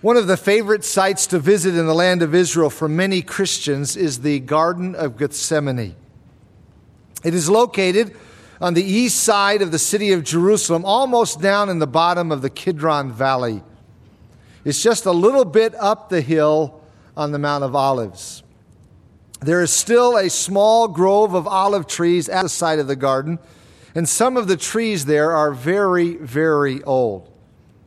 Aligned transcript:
One 0.00 0.16
of 0.16 0.28
the 0.28 0.36
favorite 0.36 0.84
sites 0.84 1.26
to 1.28 1.40
visit 1.40 1.74
in 1.74 1.86
the 1.86 1.94
land 1.94 2.22
of 2.22 2.32
Israel 2.32 2.70
for 2.70 2.88
many 2.88 3.20
Christians 3.20 3.96
is 3.96 4.20
the 4.20 4.38
Garden 4.38 4.94
of 4.94 5.18
Gethsemane. 5.18 5.96
It 7.24 7.34
is 7.34 7.50
located 7.50 8.14
on 8.60 8.74
the 8.74 8.84
east 8.84 9.18
side 9.24 9.60
of 9.60 9.72
the 9.72 9.78
city 9.78 10.12
of 10.12 10.22
Jerusalem, 10.22 10.84
almost 10.84 11.40
down 11.40 11.68
in 11.68 11.80
the 11.80 11.86
bottom 11.88 12.30
of 12.30 12.42
the 12.42 12.50
Kidron 12.50 13.10
Valley. 13.10 13.60
It's 14.64 14.80
just 14.80 15.04
a 15.04 15.10
little 15.10 15.44
bit 15.44 15.74
up 15.74 16.10
the 16.10 16.20
hill 16.20 16.80
on 17.16 17.32
the 17.32 17.38
Mount 17.40 17.64
of 17.64 17.74
Olives. 17.74 18.44
There 19.40 19.62
is 19.62 19.72
still 19.72 20.16
a 20.16 20.30
small 20.30 20.86
grove 20.86 21.34
of 21.34 21.48
olive 21.48 21.88
trees 21.88 22.28
at 22.28 22.42
the 22.42 22.48
side 22.48 22.78
of 22.78 22.86
the 22.86 22.94
garden, 22.94 23.40
and 23.96 24.08
some 24.08 24.36
of 24.36 24.46
the 24.46 24.56
trees 24.56 25.06
there 25.06 25.32
are 25.32 25.50
very, 25.50 26.14
very 26.18 26.84
old. 26.84 27.32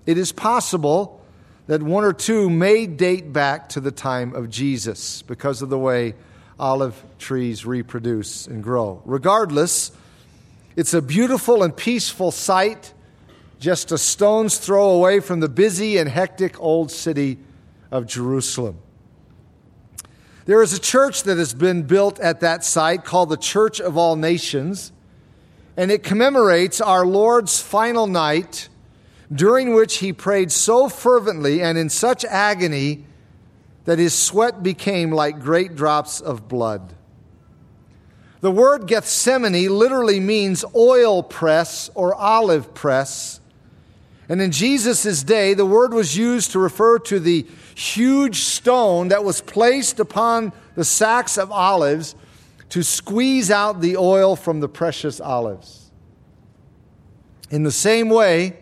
It 0.05 0.17
is 0.17 0.33
possible 0.33 1.20
that 1.71 1.81
one 1.81 2.03
or 2.03 2.11
two 2.11 2.49
may 2.49 2.85
date 2.85 3.31
back 3.31 3.69
to 3.69 3.79
the 3.79 3.91
time 3.91 4.35
of 4.35 4.49
Jesus 4.49 5.21
because 5.21 5.61
of 5.61 5.69
the 5.69 5.79
way 5.79 6.13
olive 6.59 7.01
trees 7.17 7.65
reproduce 7.65 8.45
and 8.45 8.61
grow. 8.61 9.01
Regardless, 9.05 9.93
it's 10.75 10.93
a 10.93 11.01
beautiful 11.01 11.63
and 11.63 11.73
peaceful 11.73 12.29
sight, 12.29 12.93
just 13.57 13.93
a 13.93 13.97
stone's 13.97 14.57
throw 14.57 14.89
away 14.89 15.21
from 15.21 15.39
the 15.39 15.47
busy 15.47 15.97
and 15.97 16.09
hectic 16.09 16.59
old 16.59 16.91
city 16.91 17.37
of 17.89 18.05
Jerusalem. 18.05 18.77
There 20.43 20.61
is 20.61 20.73
a 20.73 20.79
church 20.79 21.23
that 21.23 21.37
has 21.37 21.53
been 21.53 21.83
built 21.83 22.19
at 22.19 22.41
that 22.41 22.65
site 22.65 23.05
called 23.05 23.29
the 23.29 23.37
Church 23.37 23.79
of 23.79 23.95
All 23.95 24.17
Nations, 24.17 24.91
and 25.77 25.89
it 25.89 26.03
commemorates 26.03 26.81
our 26.81 27.05
Lord's 27.05 27.61
final 27.61 28.07
night 28.07 28.67
during 29.33 29.73
which 29.73 29.97
he 29.97 30.11
prayed 30.11 30.51
so 30.51 30.89
fervently 30.89 31.61
and 31.61 31.77
in 31.77 31.89
such 31.89 32.25
agony 32.25 33.05
that 33.85 33.97
his 33.97 34.13
sweat 34.13 34.61
became 34.61 35.11
like 35.11 35.39
great 35.39 35.75
drops 35.75 36.19
of 36.19 36.47
blood. 36.47 36.93
The 38.41 38.51
word 38.51 38.87
Gethsemane 38.87 39.69
literally 39.69 40.19
means 40.19 40.65
oil 40.75 41.23
press 41.23 41.89
or 41.93 42.13
olive 42.13 42.73
press. 42.73 43.39
And 44.27 44.41
in 44.41 44.51
Jesus' 44.51 45.23
day, 45.23 45.53
the 45.53 45.65
word 45.65 45.93
was 45.93 46.17
used 46.17 46.51
to 46.51 46.59
refer 46.59 46.99
to 46.99 47.19
the 47.19 47.45
huge 47.75 48.39
stone 48.41 49.09
that 49.09 49.23
was 49.23 49.41
placed 49.41 49.99
upon 49.99 50.53
the 50.75 50.85
sacks 50.85 51.37
of 51.37 51.51
olives 51.51 52.15
to 52.69 52.83
squeeze 52.83 53.51
out 53.51 53.81
the 53.81 53.97
oil 53.97 54.35
from 54.35 54.59
the 54.59 54.69
precious 54.69 55.19
olives. 55.19 55.91
In 57.49 57.63
the 57.63 57.71
same 57.71 58.09
way, 58.09 58.60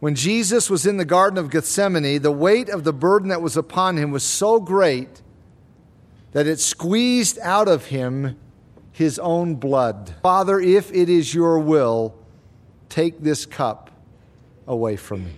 when 0.00 0.14
Jesus 0.14 0.70
was 0.70 0.86
in 0.86 0.96
the 0.96 1.04
Garden 1.04 1.38
of 1.38 1.50
Gethsemane, 1.50 2.22
the 2.22 2.30
weight 2.30 2.68
of 2.68 2.84
the 2.84 2.92
burden 2.92 3.28
that 3.28 3.42
was 3.42 3.56
upon 3.56 3.96
him 3.96 4.10
was 4.10 4.22
so 4.22 4.60
great 4.60 5.22
that 6.32 6.46
it 6.46 6.60
squeezed 6.60 7.38
out 7.40 7.68
of 7.68 7.86
him 7.86 8.38
his 8.92 9.18
own 9.18 9.56
blood. 9.56 10.14
Father, 10.22 10.60
if 10.60 10.92
it 10.92 11.08
is 11.08 11.34
your 11.34 11.58
will, 11.58 12.14
take 12.88 13.20
this 13.20 13.46
cup 13.46 13.90
away 14.66 14.96
from 14.96 15.24
me. 15.24 15.32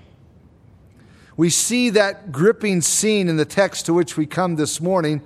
We 1.36 1.48
see 1.48 1.91
that 1.91 2.33
gripping 2.33 2.83
scene 2.83 3.28
in 3.28 3.39
the 3.39 3.47
text 3.47 3.86
to 3.86 3.95
which 3.95 4.17
we 4.17 4.27
come 4.27 4.56
this 4.56 4.80
morning. 4.80 5.22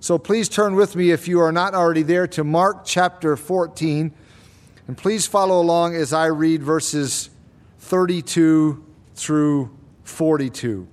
So 0.00 0.16
please 0.16 0.48
turn 0.48 0.76
with 0.76 0.96
me, 0.96 1.10
if 1.10 1.28
you 1.28 1.40
are 1.40 1.52
not 1.52 1.74
already 1.74 2.02
there, 2.02 2.26
to 2.28 2.44
Mark 2.44 2.84
chapter 2.86 3.36
14. 3.36 4.12
And 4.86 4.96
please 4.96 5.26
follow 5.26 5.60
along 5.60 5.94
as 5.94 6.14
I 6.14 6.26
read 6.26 6.62
verses 6.62 7.28
32 7.88 8.84
through 9.14 9.70
42. 10.04 10.86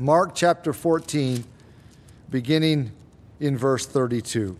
Mark 0.00 0.34
chapter 0.34 0.72
14, 0.72 1.44
beginning 2.28 2.90
in 3.38 3.56
verse 3.56 3.86
32. 3.86 4.56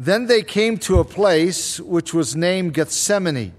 Then 0.00 0.26
they 0.26 0.40
came 0.40 0.78
to 0.78 1.00
a 1.00 1.04
place 1.04 1.78
which 1.78 2.14
was 2.14 2.34
named 2.34 2.72
Gethsemane. 2.72 3.52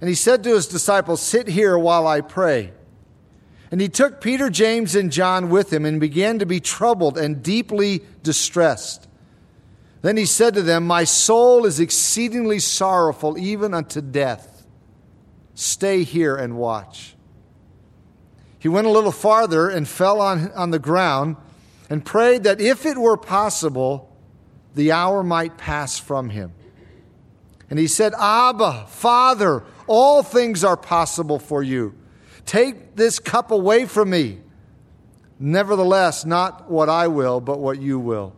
And 0.00 0.08
he 0.08 0.14
said 0.14 0.42
to 0.44 0.54
his 0.54 0.66
disciples, 0.66 1.20
Sit 1.20 1.48
here 1.48 1.76
while 1.76 2.06
I 2.06 2.22
pray. 2.22 2.72
And 3.70 3.82
he 3.82 3.90
took 3.90 4.22
Peter, 4.22 4.48
James, 4.48 4.94
and 4.94 5.12
John 5.12 5.50
with 5.50 5.70
him 5.70 5.84
and 5.84 6.00
began 6.00 6.38
to 6.38 6.46
be 6.46 6.58
troubled 6.58 7.18
and 7.18 7.42
deeply 7.42 8.00
distressed. 8.22 9.08
Then 10.02 10.16
he 10.16 10.26
said 10.26 10.54
to 10.54 10.62
them, 10.62 10.86
My 10.86 11.04
soul 11.04 11.64
is 11.64 11.78
exceedingly 11.78 12.58
sorrowful, 12.58 13.38
even 13.38 13.72
unto 13.72 14.00
death. 14.00 14.66
Stay 15.54 16.02
here 16.02 16.36
and 16.36 16.56
watch. 16.56 17.14
He 18.58 18.68
went 18.68 18.86
a 18.86 18.90
little 18.90 19.12
farther 19.12 19.68
and 19.68 19.88
fell 19.88 20.20
on, 20.20 20.50
on 20.52 20.70
the 20.70 20.78
ground 20.78 21.36
and 21.88 22.04
prayed 22.04 22.44
that 22.44 22.60
if 22.60 22.84
it 22.84 22.98
were 22.98 23.16
possible, 23.16 24.16
the 24.74 24.92
hour 24.92 25.22
might 25.22 25.56
pass 25.56 25.98
from 25.98 26.30
him. 26.30 26.52
And 27.70 27.78
he 27.78 27.86
said, 27.86 28.12
Abba, 28.18 28.86
Father, 28.88 29.64
all 29.86 30.22
things 30.22 30.64
are 30.64 30.76
possible 30.76 31.38
for 31.38 31.62
you. 31.62 31.94
Take 32.44 32.96
this 32.96 33.18
cup 33.18 33.50
away 33.50 33.86
from 33.86 34.10
me. 34.10 34.40
Nevertheless, 35.38 36.24
not 36.24 36.70
what 36.70 36.88
I 36.88 37.08
will, 37.08 37.40
but 37.40 37.58
what 37.58 37.80
you 37.80 37.98
will. 37.98 38.34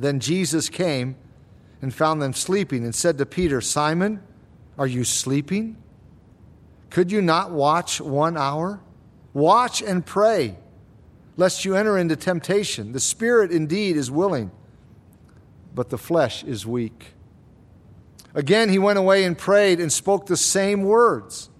Then 0.00 0.20
Jesus 0.20 0.68
came 0.68 1.16
and 1.82 1.92
found 1.94 2.20
them 2.20 2.32
sleeping 2.32 2.84
and 2.84 2.94
said 2.94 3.18
to 3.18 3.26
Peter, 3.26 3.60
Simon, 3.60 4.22
are 4.78 4.86
you 4.86 5.04
sleeping? 5.04 5.76
Could 6.88 7.12
you 7.12 7.22
not 7.22 7.50
watch 7.50 8.00
one 8.00 8.36
hour? 8.36 8.80
Watch 9.32 9.82
and 9.82 10.04
pray, 10.04 10.56
lest 11.36 11.64
you 11.64 11.76
enter 11.76 11.96
into 11.96 12.16
temptation. 12.16 12.92
The 12.92 13.00
spirit 13.00 13.52
indeed 13.52 13.96
is 13.96 14.10
willing, 14.10 14.50
but 15.74 15.90
the 15.90 15.98
flesh 15.98 16.42
is 16.42 16.66
weak. 16.66 17.14
Again, 18.34 18.68
he 18.68 18.78
went 18.78 18.98
away 18.98 19.24
and 19.24 19.36
prayed 19.36 19.80
and 19.80 19.92
spoke 19.92 20.26
the 20.26 20.36
same 20.36 20.82
words. 20.82 21.50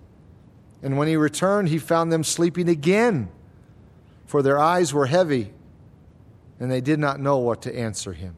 And 0.83 0.97
when 0.97 1.09
he 1.09 1.17
returned, 1.17 1.69
he 1.69 1.79
found 1.79 2.13
them 2.13 2.25
sleeping 2.25 2.69
again, 2.69 3.29
for 4.27 4.43
their 4.43 4.59
eyes 4.59 4.95
were 4.95 5.07
heavy, 5.07 5.53
and 6.61 6.71
they 6.71 6.83
did 6.83 7.01
not 7.01 7.19
know 7.19 7.39
what 7.39 7.63
to 7.63 7.75
answer 7.75 8.13
him. 8.13 8.37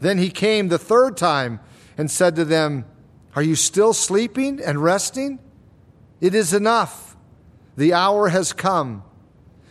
Then 0.00 0.18
he 0.18 0.30
came 0.30 0.68
the 0.68 0.78
third 0.78 1.16
time 1.16 1.60
and 1.98 2.10
said 2.10 2.36
to 2.36 2.44
them, 2.44 2.84
Are 3.34 3.42
you 3.42 3.56
still 3.56 3.92
sleeping 3.92 4.60
and 4.62 4.82
resting? 4.82 5.40
It 6.20 6.34
is 6.34 6.54
enough. 6.54 7.16
The 7.76 7.92
hour 7.92 8.28
has 8.28 8.52
come. 8.52 9.02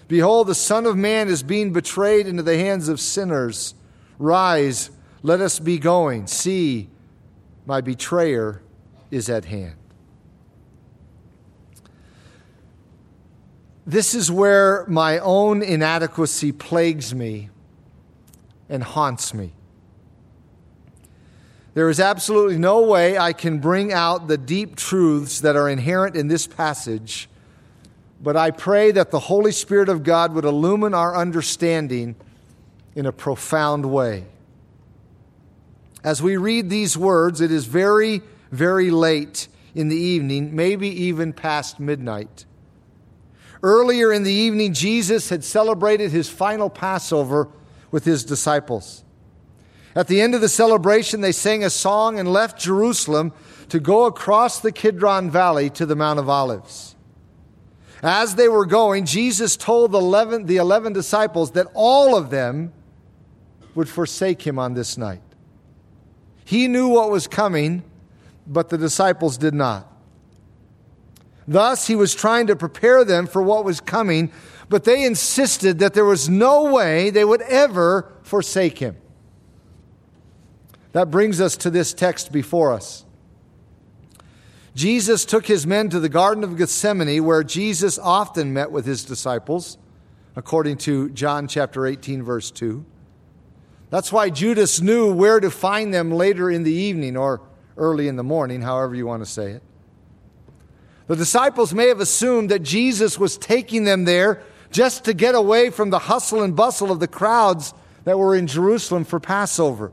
Behold, 0.07 0.47
the 0.47 0.55
Son 0.55 0.85
of 0.85 0.97
Man 0.97 1.29
is 1.29 1.41
being 1.41 1.71
betrayed 1.71 2.27
into 2.27 2.43
the 2.43 2.57
hands 2.57 2.89
of 2.89 2.99
sinners. 2.99 3.73
Rise, 4.19 4.91
let 5.21 5.39
us 5.39 5.59
be 5.59 5.79
going. 5.79 6.27
See, 6.27 6.89
my 7.65 7.79
betrayer 7.79 8.61
is 9.09 9.29
at 9.29 9.45
hand. 9.45 9.75
This 13.85 14.15
is 14.15 14.31
where 14.31 14.85
my 14.87 15.19
own 15.19 15.61
inadequacy 15.61 16.53
plagues 16.53 17.13
me 17.13 17.49
and 18.69 18.83
haunts 18.83 19.33
me. 19.33 19.51
There 21.73 21.89
is 21.89 21.99
absolutely 21.99 22.57
no 22.57 22.81
way 22.83 23.17
I 23.17 23.33
can 23.33 23.59
bring 23.59 23.91
out 23.91 24.27
the 24.27 24.37
deep 24.37 24.75
truths 24.75 25.41
that 25.41 25.55
are 25.55 25.67
inherent 25.67 26.15
in 26.15 26.27
this 26.27 26.47
passage, 26.47 27.27
but 28.21 28.37
I 28.37 28.51
pray 28.51 28.91
that 28.91 29.11
the 29.11 29.19
Holy 29.19 29.51
Spirit 29.51 29.89
of 29.89 30.03
God 30.03 30.33
would 30.33 30.45
illumine 30.45 30.93
our 30.93 31.15
understanding 31.15 32.15
in 32.95 33.05
a 33.05 33.11
profound 33.11 33.85
way. 33.85 34.25
As 36.03 36.21
we 36.21 36.37
read 36.37 36.69
these 36.69 36.97
words, 36.97 37.41
it 37.41 37.51
is 37.51 37.65
very, 37.65 38.21
very 38.51 38.91
late 38.91 39.47
in 39.73 39.89
the 39.89 39.97
evening, 39.97 40.55
maybe 40.55 40.87
even 40.87 41.33
past 41.33 41.79
midnight. 41.79 42.45
Earlier 43.63 44.11
in 44.11 44.23
the 44.23 44.33
evening, 44.33 44.73
Jesus 44.73 45.29
had 45.29 45.43
celebrated 45.43 46.11
his 46.11 46.29
final 46.29 46.69
Passover 46.69 47.47
with 47.91 48.03
his 48.03 48.25
disciples. 48.25 49.05
At 49.95 50.07
the 50.07 50.19
end 50.19 50.35
of 50.35 50.41
the 50.41 50.49
celebration, 50.49 51.21
they 51.21 51.31
sang 51.31 51.63
a 51.63 51.69
song 51.69 52.19
and 52.19 52.31
left 52.31 52.59
Jerusalem 52.59 53.31
to 53.69 53.79
go 53.79 54.05
across 54.05 54.59
the 54.59 54.73
Kidron 54.73 55.31
Valley 55.31 55.69
to 55.71 55.85
the 55.85 55.95
Mount 55.95 56.19
of 56.19 56.27
Olives. 56.27 56.95
As 58.01 58.35
they 58.35 58.49
were 58.49 58.65
going, 58.65 59.05
Jesus 59.05 59.55
told 59.55 59.93
the 59.93 59.99
11, 59.99 60.45
the 60.45 60.57
11 60.57 60.91
disciples 60.91 61.51
that 61.51 61.67
all 61.73 62.17
of 62.17 62.31
them 62.31 62.73
would 63.75 63.87
forsake 63.87 64.41
him 64.45 64.59
on 64.59 64.73
this 64.73 64.97
night. 64.97 65.21
He 66.43 66.67
knew 66.67 66.89
what 66.89 67.09
was 67.09 67.27
coming, 67.27 67.83
but 68.45 68.67
the 68.67 68.77
disciples 68.77 69.37
did 69.37 69.53
not. 69.53 69.87
Thus, 71.47 71.87
he 71.87 71.95
was 71.95 72.15
trying 72.15 72.47
to 72.47 72.55
prepare 72.55 73.03
them 73.03 73.27
for 73.27 73.41
what 73.41 73.65
was 73.65 73.81
coming, 73.81 74.31
but 74.69 74.83
they 74.83 75.03
insisted 75.03 75.79
that 75.79 75.93
there 75.93 76.05
was 76.05 76.29
no 76.29 76.71
way 76.71 77.09
they 77.09 77.25
would 77.25 77.41
ever 77.41 78.11
forsake 78.23 78.77
him. 78.77 78.95
That 80.93 81.11
brings 81.11 81.41
us 81.41 81.57
to 81.57 81.69
this 81.69 81.93
text 81.93 82.31
before 82.31 82.71
us. 82.71 83.03
Jesus 84.75 85.25
took 85.25 85.45
his 85.45 85.67
men 85.67 85.89
to 85.89 85.99
the 85.99 86.09
Garden 86.09 86.43
of 86.43 86.57
Gethsemane, 86.57 87.23
where 87.23 87.43
Jesus 87.43 87.99
often 87.99 88.53
met 88.53 88.71
with 88.71 88.85
his 88.85 89.03
disciples, 89.03 89.77
according 90.35 90.77
to 90.77 91.09
John 91.09 91.47
chapter 91.47 91.85
18, 91.85 92.23
verse 92.23 92.49
2. 92.49 92.83
That's 93.89 94.11
why 94.11 94.31
Judas 94.31 94.81
knew 94.81 95.13
where 95.13 95.39
to 95.39 95.51
find 95.51 95.93
them 95.93 96.11
later 96.11 96.49
in 96.49 96.63
the 96.63 96.73
evening 96.73 97.15
or 97.15 97.41
early 97.77 98.07
in 98.07 98.15
the 98.15 98.23
morning, 98.23 98.61
however 98.61 98.95
you 98.95 99.05
want 99.05 99.23
to 99.23 99.29
say 99.29 99.51
it. 99.51 99.63
The 101.07 101.15
disciples 101.15 101.73
may 101.73 101.87
have 101.87 101.99
assumed 101.99 102.49
that 102.51 102.63
Jesus 102.63 103.19
was 103.19 103.37
taking 103.37 103.83
them 103.83 104.05
there 104.05 104.41
just 104.71 105.05
to 105.05 105.13
get 105.13 105.35
away 105.35 105.69
from 105.69 105.89
the 105.89 105.99
hustle 105.99 106.41
and 106.41 106.55
bustle 106.55 106.91
of 106.91 106.99
the 106.99 107.07
crowds 107.07 107.73
that 108.05 108.17
were 108.17 108.35
in 108.35 108.47
Jerusalem 108.47 109.03
for 109.03 109.19
Passover. 109.19 109.91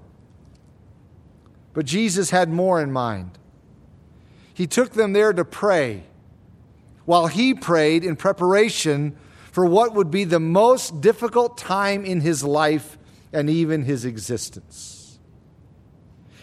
But 1.73 1.87
Jesus 1.87 2.31
had 2.31 2.49
more 2.49 2.81
in 2.81 2.93
mind. 2.93 3.39
He 4.55 4.67
took 4.67 4.93
them 4.93 5.12
there 5.12 5.33
to 5.33 5.45
pray 5.45 6.05
while 7.05 7.27
he 7.27 7.55
prayed 7.55 8.05
in 8.05 8.17
preparation 8.17 9.17
for 9.53 9.67
what 9.67 9.95
would 9.95 10.11
be 10.11 10.25
the 10.25 10.41
most 10.41 11.01
difficult 11.01 11.59
time 11.59 12.05
in 12.05 12.21
his 12.21 12.45
life 12.45 12.99
and 13.33 13.51
even 13.51 13.85
his 13.85 14.05
existence. 14.05 15.19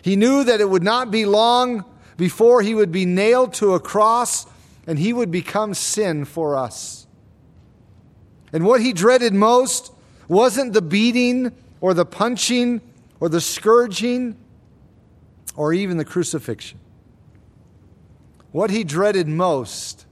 He 0.02 0.16
knew 0.16 0.44
that 0.44 0.62
it 0.62 0.70
would 0.70 0.84
not 0.84 1.12
be 1.12 1.26
long 1.26 1.86
before 2.18 2.62
he 2.62 2.74
would 2.74 2.92
be 2.92 3.06
nailed 3.06 3.54
to 3.56 3.74
a 3.74 3.80
cross 3.80 4.46
and 4.88 4.98
he 4.98 5.12
would 5.12 5.30
become 5.30 5.74
sin 5.74 6.24
for 6.24 6.56
us. 6.56 7.06
And 8.54 8.66
what 8.66 8.80
he 8.80 8.94
dreaded 8.94 9.34
most 9.34 9.92
wasn't 10.30 10.74
the 10.74 10.82
beating 10.82 11.52
or 11.82 11.94
the 11.94 12.06
punching 12.06 12.82
or 13.20 13.28
the 13.28 13.42
scourging 13.42 14.38
or 15.56 15.74
even 15.74 15.98
the 15.98 16.06
crucifixion. 16.06 16.80
What 18.52 18.70
he 18.70 18.86
dreaded 18.86 19.28
most 19.28 20.06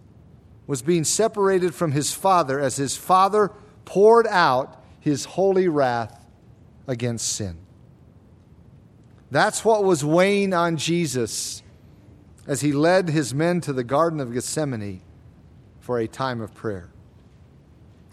was 0.67 0.81
being 0.81 1.05
separated 1.05 1.73
from 1.73 1.93
his 1.93 2.13
Father 2.13 2.59
as 2.59 2.75
his 2.75 2.97
Father 2.97 3.51
poured 3.85 4.27
out 4.27 4.83
his 4.99 5.25
holy 5.25 5.67
wrath 5.67 6.25
against 6.87 7.29
sin. 7.29 7.57
That's 9.31 9.63
what 9.63 9.83
was 9.83 10.03
weighing 10.03 10.53
on 10.53 10.77
Jesus 10.77 11.61
as 12.47 12.61
he 12.61 12.71
led 12.71 13.09
his 13.09 13.33
men 13.33 13.61
to 13.61 13.73
the 13.73 13.83
Garden 13.83 14.19
of 14.19 14.33
Gethsemane 14.33 15.01
for 15.79 15.99
a 15.99 16.07
time 16.07 16.41
of 16.41 16.53
prayer. 16.53 16.89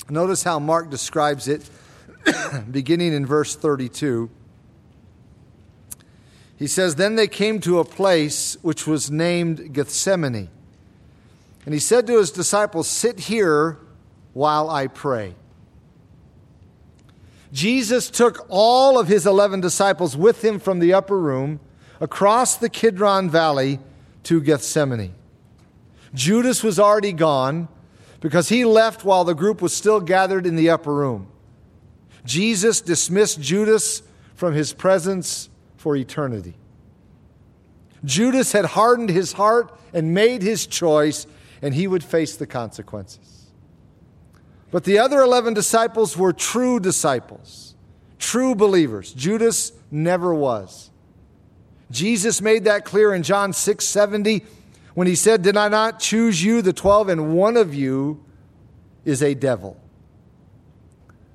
Notice 0.08 0.42
how 0.42 0.58
Mark 0.58 0.90
describes 0.90 1.48
it 1.48 1.68
beginning 2.70 3.12
in 3.12 3.26
verse 3.26 3.54
32. 3.56 4.30
He 6.56 6.66
says, 6.66 6.94
Then 6.94 7.16
they 7.16 7.28
came 7.28 7.60
to 7.60 7.78
a 7.78 7.84
place 7.84 8.56
which 8.62 8.86
was 8.86 9.10
named 9.10 9.72
Gethsemane. 9.72 10.48
And 11.64 11.74
he 11.74 11.80
said 11.80 12.06
to 12.06 12.18
his 12.18 12.30
disciples, 12.30 12.88
Sit 12.88 13.20
here 13.20 13.78
while 14.32 14.70
I 14.70 14.86
pray. 14.86 15.34
Jesus 17.52 18.10
took 18.10 18.46
all 18.48 18.98
of 18.98 19.08
his 19.08 19.26
11 19.26 19.60
disciples 19.60 20.16
with 20.16 20.42
him 20.44 20.58
from 20.58 20.78
the 20.78 20.94
upper 20.94 21.18
room 21.18 21.60
across 22.00 22.56
the 22.56 22.68
Kidron 22.68 23.28
Valley 23.28 23.78
to 24.24 24.40
Gethsemane. 24.40 25.14
Judas 26.14 26.62
was 26.62 26.78
already 26.78 27.12
gone 27.12 27.68
because 28.20 28.48
he 28.48 28.64
left 28.64 29.04
while 29.04 29.24
the 29.24 29.34
group 29.34 29.60
was 29.60 29.74
still 29.74 30.00
gathered 30.00 30.46
in 30.46 30.56
the 30.56 30.70
upper 30.70 30.94
room. 30.94 31.26
Jesus 32.24 32.80
dismissed 32.80 33.40
Judas 33.40 34.02
from 34.34 34.54
his 34.54 34.72
presence 34.72 35.48
for 35.76 35.96
eternity. 35.96 36.54
Judas 38.04 38.52
had 38.52 38.64
hardened 38.64 39.10
his 39.10 39.32
heart 39.32 39.76
and 39.92 40.14
made 40.14 40.42
his 40.42 40.66
choice, 40.66 41.26
and 41.60 41.74
he 41.74 41.86
would 41.86 42.04
face 42.04 42.36
the 42.36 42.46
consequences. 42.46 43.50
But 44.70 44.84
the 44.84 44.98
other 44.98 45.20
11 45.20 45.54
disciples 45.54 46.16
were 46.16 46.32
true 46.32 46.80
disciples, 46.80 47.74
true 48.18 48.54
believers. 48.54 49.12
Judas 49.12 49.72
never 49.90 50.32
was. 50.32 50.91
Jesus 51.92 52.40
made 52.40 52.64
that 52.64 52.84
clear 52.84 53.14
in 53.14 53.22
John 53.22 53.52
6 53.52 53.84
70 53.84 54.44
when 54.94 55.06
he 55.06 55.14
said, 55.14 55.42
Did 55.42 55.56
I 55.56 55.68
not 55.68 56.00
choose 56.00 56.42
you, 56.42 56.62
the 56.62 56.72
12, 56.72 57.10
and 57.10 57.34
one 57.34 57.56
of 57.56 57.74
you 57.74 58.24
is 59.04 59.22
a 59.22 59.34
devil? 59.34 59.78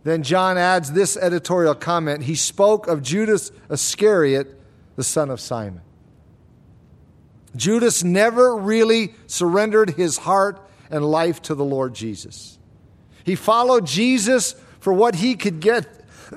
Then 0.04 0.24
John 0.24 0.57
adds 0.57 0.92
this 0.92 1.15
editorial 1.15 1.75
comment 1.75 2.24
He 2.24 2.36
spoke 2.36 2.88
of 2.88 3.01
Judas 3.04 3.51
Iscariot, 3.69 4.59
the 4.95 5.04
son 5.04 5.30
of 5.30 5.39
Simon. 5.39 5.81
Judas 7.56 8.03
never 8.03 8.56
really 8.56 9.13
surrendered 9.27 9.92
his 9.92 10.18
heart 10.18 10.62
and 10.89 11.03
life 11.03 11.42
to 11.44 11.56
the 11.56 11.65
Lord 11.65 11.94
Jesus. 11.94 12.57
He 13.24 13.36
followed 13.36 13.86
Jesus 13.86 14.56
for 14.80 14.94
what 14.94 15.15
he 15.15 15.36
could 15.36 15.60
get, 15.60 15.88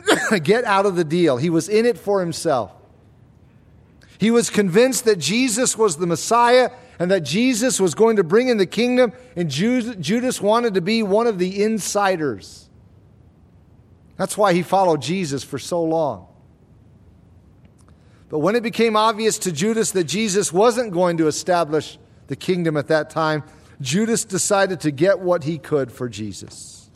get 0.43 0.65
out 0.65 0.87
of 0.87 0.97
the 0.97 1.05
deal. 1.05 1.37
He 1.37 1.51
was 1.51 1.69
in 1.69 1.87
it 1.87 1.99
for 1.99 2.21
himself. 2.21 2.73
He 4.21 4.31
was 4.31 4.51
convinced 4.51 5.07
that 5.07 5.19
Jesus 5.19 5.79
was 5.79 5.97
the 5.97 6.07
Messiah 6.07 6.71
and 6.99 7.11
that 7.11 7.21
Jesus 7.21 7.81
was 7.81 7.95
going 7.95 8.17
to 8.17 8.23
bring 8.23 8.49
in 8.49 8.59
the 8.59 8.67
kingdom, 8.67 9.15
and 9.35 9.49
Judas 9.49 10.43
wanted 10.43 10.75
to 10.75 10.83
be 10.83 11.03
one 11.03 11.27
of 11.27 11.39
the 11.39 11.63
insiders. 11.63 12.69
That's 14.19 14.37
why 14.37 14.53
he 14.53 14.63
followed 14.63 15.01
Jesus 15.01 15.43
for 15.43 15.59
so 15.59 15.83
long. 15.83 16.27
But 18.29 18.41
when 18.41 18.57
it 18.57 18.63
became 18.63 18.95
obvious 18.95 19.39
to 19.39 19.53
Judas 19.53 19.93
that 19.93 20.05
Jesus 20.05 20.53
wasn't 20.53 20.93
going 20.93 21.17
to 21.17 21.27
establish 21.27 21.99
the 22.27 22.37
kingdom 22.37 22.77
at 22.77 22.89
that 22.89 23.09
time, 23.09 23.43
Judas 23.81 24.27
decided 24.27 24.81
to 24.81 24.91
get 24.91 25.21
what 25.21 25.45
he 25.45 25.57
could 25.57 25.91
for 25.91 26.11
Jesus. 26.11 26.91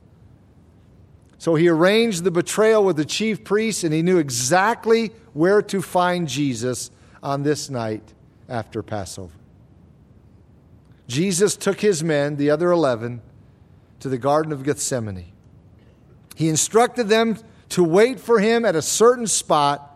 So 1.38 1.54
he 1.54 1.70
arranged 1.70 2.22
the 2.22 2.30
betrayal 2.30 2.84
with 2.84 2.96
the 2.96 3.06
chief 3.06 3.44
priests, 3.44 3.82
and 3.82 3.94
he 3.94 4.02
knew 4.02 4.18
exactly 4.18 5.10
where 5.32 5.62
to 5.62 5.80
find 5.80 6.28
Jesus 6.28 6.90
on 7.24 7.42
this 7.42 7.70
night 7.70 8.12
after 8.48 8.82
Passover. 8.82 9.32
Jesus 11.08 11.56
took 11.56 11.80
his 11.80 12.04
men, 12.04 12.36
the 12.36 12.50
other 12.50 12.70
11, 12.70 13.22
to 14.00 14.08
the 14.08 14.18
Garden 14.18 14.52
of 14.52 14.62
Gethsemane. 14.62 15.32
He 16.36 16.48
instructed 16.48 17.08
them 17.08 17.38
to 17.70 17.82
wait 17.82 18.20
for 18.20 18.38
him 18.38 18.64
at 18.64 18.76
a 18.76 18.82
certain 18.82 19.26
spot, 19.26 19.90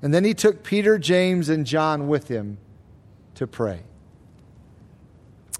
and 0.00 0.14
then 0.14 0.24
he 0.24 0.34
took 0.34 0.62
Peter, 0.62 0.98
James, 0.98 1.48
and 1.48 1.66
John 1.66 2.06
with 2.08 2.28
him 2.28 2.58
to 3.34 3.46
pray. 3.46 3.82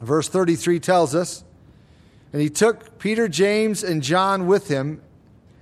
Verse 0.00 0.28
33 0.28 0.78
tells 0.78 1.14
us, 1.14 1.44
and 2.32 2.40
he 2.40 2.50
took 2.50 2.98
Peter, 2.98 3.26
James, 3.26 3.82
and 3.82 4.02
John 4.02 4.46
with 4.46 4.68
him, 4.68 5.02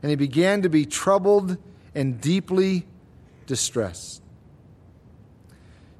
and 0.02 0.10
he 0.10 0.16
began 0.16 0.62
to 0.62 0.68
be 0.68 0.84
troubled 0.84 1.56
and 1.94 2.20
deeply 2.20 2.86
distressed. 3.46 4.20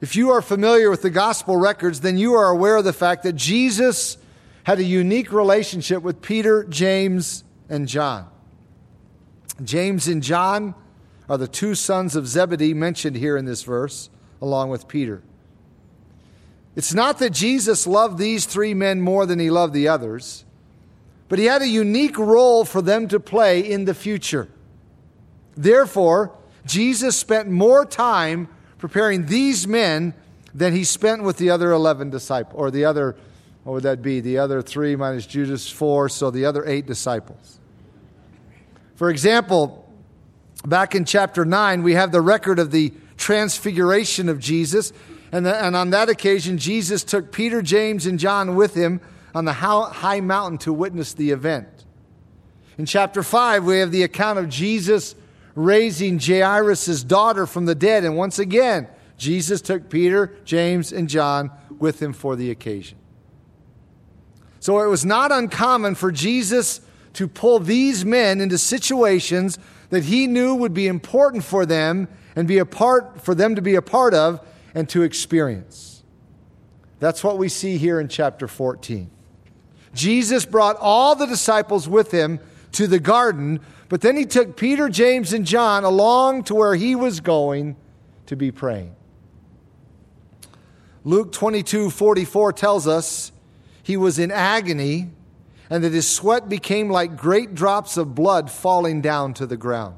If 0.01 0.15
you 0.15 0.31
are 0.31 0.43
familiar 0.43 0.91
with 0.91 1.03
the 1.03 1.11
gospel 1.11 1.57
records, 1.57 2.01
then 2.01 2.19
you 2.19 2.35
are 2.35 2.51
aware 2.51 2.77
of 2.77 2.85
the 2.85 2.93
fact 2.93 3.23
that 3.23 3.35
Jesus 3.35 4.19
had 4.65 4.79
a 4.79 4.85
unique 4.85 5.33
relationship 5.33 6.03
with 6.03 6.21
Peter, 6.21 6.65
James, 6.65 7.45
and 7.69 7.89
John. 7.89 8.29
James 9.65 10.07
and 10.07 10.23
John 10.23 10.75
are 11.29 11.39
the 11.39 11.49
two 11.49 11.75
sons 11.75 12.15
of 12.15 12.27
Zebedee 12.27 12.75
mentioned 12.75 13.17
here 13.17 13.37
in 13.37 13.47
this 13.47 13.63
verse, 13.63 14.11
along 14.43 14.71
with 14.71 14.87
Peter. 14.87 15.23
It's 16.75 16.93
not 16.93 17.19
that 17.21 17.31
Jesus 17.31 17.87
loved 17.87 18.19
these 18.19 18.45
three 18.45 18.75
men 18.75 19.01
more 19.01 19.25
than 19.25 19.39
he 19.39 19.51
loved 19.51 19.73
the 19.73 19.89
others, 19.89 20.45
but 21.29 21.39
he 21.39 21.47
had 21.47 21.63
a 21.63 21.69
unique 21.69 22.19
role 22.19 22.67
for 22.67 22.83
them 22.83 23.09
to 23.09 23.19
play 23.19 23.61
in 23.61 23.87
the 23.87 23.95
future. 23.95 24.49
Therefore, 25.57 26.37
Jesus 26.67 27.17
spent 27.17 27.49
more 27.49 27.87
time 27.87 28.49
preparing 28.79 29.27
these 29.27 29.67
men 29.67 30.15
than 30.55 30.73
he 30.73 30.85
spent 30.85 31.23
with 31.23 31.37
the 31.37 31.51
other 31.51 31.71
11 31.73 32.11
disciples, 32.11 32.55
or 32.57 32.71
the 32.71 32.85
other, 32.85 33.17
what 33.65 33.75
would 33.75 33.83
that 33.83 34.03
be? 34.03 34.21
The 34.21 34.39
other 34.39 34.63
three 34.63 34.97
minus 34.97 35.27
Judas, 35.27 35.69
four, 35.69 36.09
so 36.09 36.31
the 36.31 36.47
other 36.47 36.67
eight 36.67 36.87
disciples. 36.87 37.59
For 38.95 39.11
example, 39.11 39.87
back 40.65 40.95
in 40.95 41.05
chapter 41.05 41.45
9, 41.45 41.83
we 41.83 41.93
have 41.95 42.13
the 42.13 42.21
record 42.21 42.59
of 42.59 42.71
the 42.71 42.93
transfiguration 43.17 44.29
of 44.29 44.39
Jesus. 44.39 44.93
And, 45.33 45.45
the, 45.45 45.55
and 45.55 45.77
on 45.77 45.91
that 45.91 46.09
occasion, 46.09 46.57
Jesus 46.59 47.05
took 47.05 47.33
Peter, 47.33 47.61
James, 47.61 48.07
and 48.07 48.19
John 48.19 48.57
with 48.57 48.75
him 48.75 49.01
on 49.35 49.45
the 49.45 49.53
high 49.53 50.21
mountain 50.21 50.59
to 50.59 50.73
witness 50.73 51.13
the 51.13 51.31
event. 51.31 51.69
In 52.79 52.87
chapter 52.87 53.23
5, 53.23 53.65
we 53.65 53.79
have 53.79 53.91
the 53.91 54.03
account 54.03 54.39
of 54.39 54.49
Jesus 54.49 55.15
raising 55.57 56.21
Jairus' 56.21 57.03
daughter 57.03 57.47
from 57.47 57.65
the 57.65 57.75
dead. 57.75 58.05
And 58.05 58.17
once 58.17 58.39
again, 58.39 58.87
Jesus 59.19 59.61
took 59.61 59.89
Peter, 59.89 60.37
James, 60.45 60.93
and 60.93 61.09
John 61.09 61.51
with 61.81 62.01
him 62.01 62.13
for 62.13 62.37
the 62.37 62.51
occasion. 62.53 62.99
So 64.61 64.81
it 64.81 64.87
was 64.87 65.05
not 65.05 65.33
uncommon 65.33 65.97
for 65.97 66.13
Jesus 66.13 66.81
to 67.15 67.27
pull 67.27 67.59
these 67.59 68.05
men 68.05 68.41
into 68.41 68.59
situations 68.59 69.59
that 69.91 70.05
he 70.05 70.27
knew 70.27 70.55
would 70.55 70.75
be 70.75 70.87
important 70.87 71.45
for 71.45 71.65
them 71.65 72.09
and 72.35 72.47
be 72.47 72.59
a 72.59 72.67
part 72.67 73.23
for 73.23 73.35
them 73.35 73.55
to 73.55 73.63
be 73.63 73.75
a 73.75 73.83
part 73.83 74.13
of 74.13 74.47
and 74.75 74.89
to 74.91 75.03
experience. 75.03 76.03
That's 76.99 77.25
what 77.25 77.39
we 77.39 77.49
see 77.49 77.79
here 77.79 77.99
in 78.01 78.09
chapter 78.09 78.47
14. 78.47 79.11
Jesus 79.95 80.45
brought 80.45 80.77
all 80.79 81.15
the 81.15 81.27
disciples 81.27 81.89
with 81.89 82.11
him 82.11 82.41
to 82.73 82.87
the 82.87 83.01
garden, 83.01 83.61
but 83.89 84.01
then 84.01 84.17
he 84.17 84.25
took 84.25 84.57
Peter, 84.57 84.89
James, 84.89 85.33
and 85.33 85.47
John 85.47 85.85
along 85.85 86.45
to 86.45 86.55
where 86.55 86.75
he 86.75 86.95
was 86.95 87.21
going 87.21 87.77
to 88.27 88.37
be 88.37 88.51
praying. 88.51 88.95
Luke 91.05 91.31
22 91.33 91.91
44 91.91 92.53
tells 92.53 92.89
us 92.89 93.31
he 93.83 93.97
was 93.97 94.19
in 94.19 94.33
agony 94.33 95.11
and 95.71 95.85
that 95.85 95.93
his 95.93 96.11
sweat 96.11 96.49
became 96.49 96.91
like 96.91 97.17
great 97.17 97.55
drops 97.55 97.97
of 97.97 98.15
blood 98.15 98.51
falling 98.51 99.01
down 99.01 99.35
to 99.35 99.47
the 99.47 99.57
ground. 99.57 99.97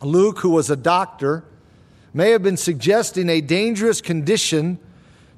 Luke, 0.00 0.38
who 0.38 0.50
was 0.50 0.70
a 0.70 0.76
doctor, 0.76 1.44
may 2.12 2.30
have 2.30 2.42
been 2.42 2.56
suggesting 2.56 3.28
a 3.28 3.40
dangerous 3.40 4.00
condition 4.00 4.78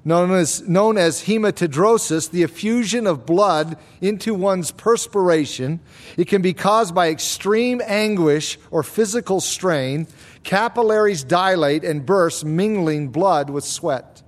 known 0.07 0.31
as, 0.31 0.63
known 0.69 0.97
as 0.97 1.25
hematidrosis, 1.25 2.31
the 2.31 2.45
effusion 2.45 3.09
of 3.09 3.27
blood 3.27 3.77
into 4.01 4.35
one's 4.35 4.71
perspiration. 4.71 5.81
It 6.17 6.29
can 6.29 6.43
be 6.43 6.55
caused 6.55 6.95
by 6.95 7.09
extreme 7.09 7.83
anguish 7.85 8.57
or 8.71 8.85
physical 8.85 9.41
strain. 9.41 10.07
Capillaries 10.45 11.25
dilate 11.25 11.83
and 11.83 12.07
burst, 12.07 12.45
mingling 12.45 13.09
blood 13.09 13.51
with 13.51 13.65
sweat. 13.65 14.23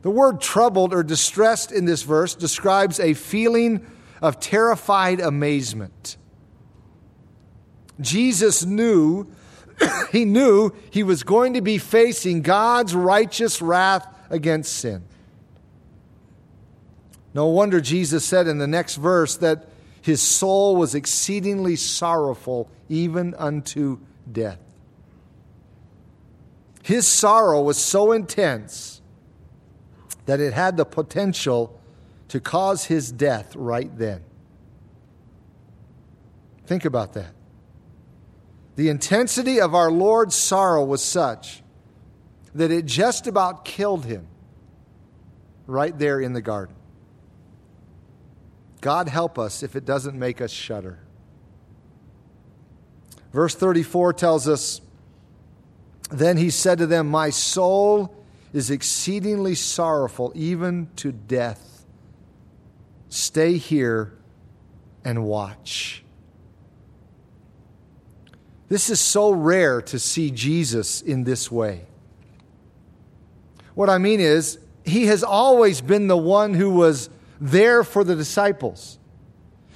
The 0.00 0.10
word 0.10 0.40
troubled 0.40 0.94
or 0.94 1.02
distressed 1.02 1.70
in 1.70 1.84
this 1.84 2.04
verse 2.04 2.34
describes 2.34 2.98
a 2.98 3.12
feeling 3.12 3.84
of 4.22 4.40
terrified 4.40 5.20
amazement. 5.20 6.16
Jesus 8.00 8.64
knew 8.64 9.26
he 10.12 10.24
knew 10.24 10.72
he 10.90 11.02
was 11.02 11.22
going 11.22 11.54
to 11.54 11.60
be 11.60 11.78
facing 11.78 12.42
God's 12.42 12.94
righteous 12.94 13.60
wrath 13.60 14.06
against 14.30 14.76
sin. 14.76 15.04
No 17.32 17.46
wonder 17.46 17.80
Jesus 17.80 18.24
said 18.24 18.46
in 18.46 18.58
the 18.58 18.66
next 18.66 18.96
verse 18.96 19.36
that 19.38 19.68
his 20.00 20.22
soul 20.22 20.76
was 20.76 20.94
exceedingly 20.94 21.76
sorrowful, 21.76 22.70
even 22.88 23.34
unto 23.34 23.98
death. 24.30 24.60
His 26.82 27.06
sorrow 27.06 27.62
was 27.62 27.78
so 27.78 28.12
intense 28.12 29.00
that 30.26 30.40
it 30.40 30.52
had 30.52 30.76
the 30.76 30.84
potential 30.84 31.80
to 32.28 32.40
cause 32.40 32.84
his 32.84 33.10
death 33.10 33.56
right 33.56 33.90
then. 33.96 34.22
Think 36.66 36.84
about 36.84 37.14
that. 37.14 37.32
The 38.76 38.88
intensity 38.88 39.60
of 39.60 39.74
our 39.74 39.90
Lord's 39.90 40.34
sorrow 40.34 40.84
was 40.84 41.02
such 41.02 41.62
that 42.54 42.70
it 42.70 42.86
just 42.86 43.26
about 43.26 43.64
killed 43.64 44.04
him 44.04 44.26
right 45.66 45.96
there 45.98 46.20
in 46.20 46.32
the 46.32 46.42
garden. 46.42 46.74
God 48.80 49.08
help 49.08 49.38
us 49.38 49.62
if 49.62 49.76
it 49.76 49.84
doesn't 49.84 50.18
make 50.18 50.40
us 50.40 50.50
shudder. 50.50 50.98
Verse 53.32 53.54
34 53.54 54.12
tells 54.12 54.48
us 54.48 54.80
Then 56.10 56.36
he 56.36 56.50
said 56.50 56.78
to 56.78 56.86
them, 56.86 57.08
My 57.08 57.30
soul 57.30 58.14
is 58.52 58.70
exceedingly 58.70 59.54
sorrowful, 59.54 60.32
even 60.34 60.88
to 60.96 61.10
death. 61.10 61.84
Stay 63.08 63.56
here 63.56 64.12
and 65.04 65.24
watch. 65.24 66.03
This 68.68 68.90
is 68.90 69.00
so 69.00 69.30
rare 69.30 69.82
to 69.82 69.98
see 69.98 70.30
Jesus 70.30 71.02
in 71.02 71.24
this 71.24 71.50
way. 71.50 71.86
What 73.74 73.90
I 73.90 73.98
mean 73.98 74.20
is, 74.20 74.58
he 74.84 75.06
has 75.06 75.22
always 75.22 75.80
been 75.80 76.08
the 76.08 76.16
one 76.16 76.54
who 76.54 76.70
was 76.70 77.08
there 77.40 77.84
for 77.84 78.04
the 78.04 78.14
disciples. 78.14 78.98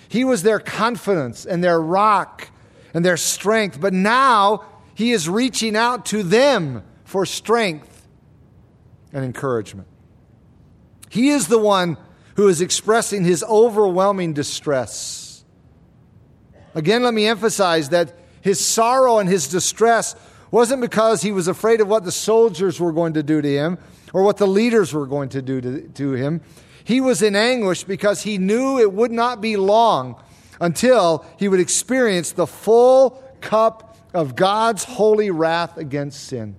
He 0.09 0.25
was 0.25 0.43
their 0.43 0.61
confidence 0.61 1.45
and 1.45 1.63
their 1.63 1.81
rock 1.81 2.49
and 2.95 3.05
their 3.05 3.17
strength, 3.17 3.81
but 3.81 3.93
now 3.93 4.65
he 4.95 5.13
is 5.13 5.29
reaching 5.29 5.77
out 5.77 6.07
to 6.07 6.23
them 6.23 6.83
for 7.05 7.27
strength 7.27 8.07
and 9.13 9.25
encouragement. 9.25 9.89
He 11.09 11.31
is 11.31 11.49
the 11.49 11.59
one 11.59 11.97
who 12.37 12.49
is 12.49 12.61
expressing 12.61 13.25
his 13.25 13.43
overwhelming 13.45 14.33
distress. 14.33 15.45
Again, 16.75 17.03
let 17.03 17.15
me 17.15 17.27
emphasize 17.27 17.89
that 17.89 18.15
his 18.41 18.65
sorrow 18.65 19.19
and 19.19 19.29
his 19.29 19.49
distress 19.49 20.15
wasn't 20.51 20.81
because 20.81 21.23
he 21.23 21.33
was 21.33 21.49
afraid 21.49 21.81
of 21.81 21.89
what 21.89 22.05
the 22.05 22.13
soldiers 22.13 22.81
were 22.81 22.93
going 22.93 23.15
to 23.15 23.23
do 23.23 23.43
to 23.43 23.49
him 23.49 23.79
or 24.13 24.23
what 24.23 24.39
the 24.39 24.47
leaders 24.47 24.95
were 24.95 25.07
going 25.07 25.29
to 25.31 25.43
do 25.43 25.61
to, 25.61 25.89
to 25.89 26.13
him. 26.13 26.41
He 26.85 27.01
was 27.01 27.23
in 27.23 27.37
anguish 27.37 27.85
because 27.85 28.23
he 28.23 28.39
knew 28.39 28.79
it 28.79 28.93
would 28.93 29.13
not 29.13 29.41
be 29.41 29.57
long 29.57 30.21
until 30.61 31.27
he 31.39 31.49
would 31.49 31.61
experience 31.61 32.33
the 32.33 32.47
full 32.47 33.23
cup 33.41 33.97
of 34.15 34.35
God's 34.35 34.85
holy 34.85 35.31
wrath 35.31 35.77
against 35.77 36.25
sin. 36.25 36.57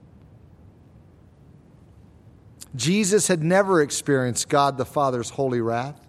Jesus 2.76 3.28
had 3.28 3.44
never 3.44 3.82
experienced 3.82 4.48
God 4.48 4.78
the 4.78 4.86
Father's 4.86 5.32
holy 5.32 5.62
wrath. 5.62 6.00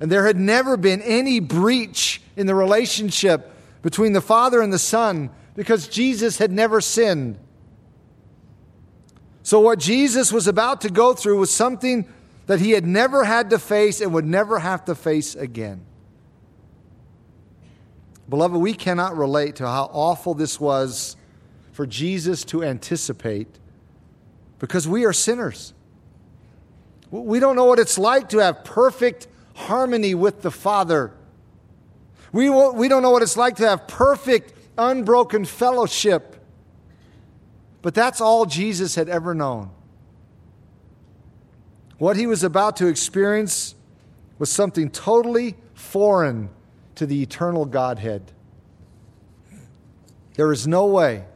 And 0.00 0.10
there 0.10 0.26
had 0.26 0.38
never 0.38 0.76
been 0.76 1.02
any 1.02 1.40
breach 1.40 2.22
in 2.36 2.46
the 2.46 2.54
relationship 2.54 3.53
between 3.84 4.14
the 4.14 4.20
Father 4.22 4.62
and 4.62 4.72
the 4.72 4.78
Son 4.78 5.28
because 5.54 5.86
Jesus 5.86 6.38
had 6.38 6.50
never 6.50 6.80
sinned. 6.80 7.38
So, 9.42 9.60
what 9.60 9.78
Jesus 9.78 10.32
was 10.32 10.48
about 10.48 10.80
to 10.80 10.88
go 10.88 11.12
through 11.12 11.38
was 11.38 11.50
something 11.50 12.06
that 12.46 12.60
he 12.60 12.70
had 12.70 12.86
never 12.86 13.24
had 13.24 13.50
to 13.50 13.58
face 13.58 14.00
and 14.00 14.14
would 14.14 14.24
never 14.24 14.58
have 14.58 14.86
to 14.86 14.94
face 14.94 15.34
again. 15.34 15.84
Beloved, 18.26 18.56
we 18.56 18.72
cannot 18.72 19.18
relate 19.18 19.56
to 19.56 19.66
how 19.66 19.90
awful 19.92 20.32
this 20.32 20.58
was 20.58 21.16
for 21.72 21.86
Jesus 21.86 22.42
to 22.44 22.64
anticipate 22.64 23.58
because 24.60 24.88
we 24.88 25.04
are 25.04 25.12
sinners. 25.12 25.74
We 27.10 27.38
don't 27.38 27.54
know 27.54 27.66
what 27.66 27.78
it's 27.78 27.98
like 27.98 28.30
to 28.30 28.38
have 28.38 28.64
perfect 28.64 29.28
harmony 29.54 30.14
with 30.14 30.40
the 30.40 30.50
Father 30.50 31.12
we, 32.34 32.50
we 32.50 32.88
don't 32.88 33.02
know 33.02 33.12
what 33.12 33.22
it's 33.22 33.36
like 33.36 33.54
to 33.56 33.68
have 33.68 33.86
perfect, 33.86 34.54
unbroken 34.76 35.44
fellowship. 35.44 36.44
But 37.80 37.94
that's 37.94 38.20
all 38.20 38.44
Jesus 38.44 38.96
had 38.96 39.08
ever 39.08 39.34
known. 39.34 39.70
What 41.98 42.16
he 42.16 42.26
was 42.26 42.42
about 42.42 42.76
to 42.78 42.88
experience 42.88 43.76
was 44.40 44.50
something 44.50 44.90
totally 44.90 45.54
foreign 45.74 46.50
to 46.96 47.06
the 47.06 47.22
eternal 47.22 47.66
Godhead. 47.66 48.32
There 50.34 50.50
is 50.50 50.66
no 50.66 50.86
way, 50.86 51.26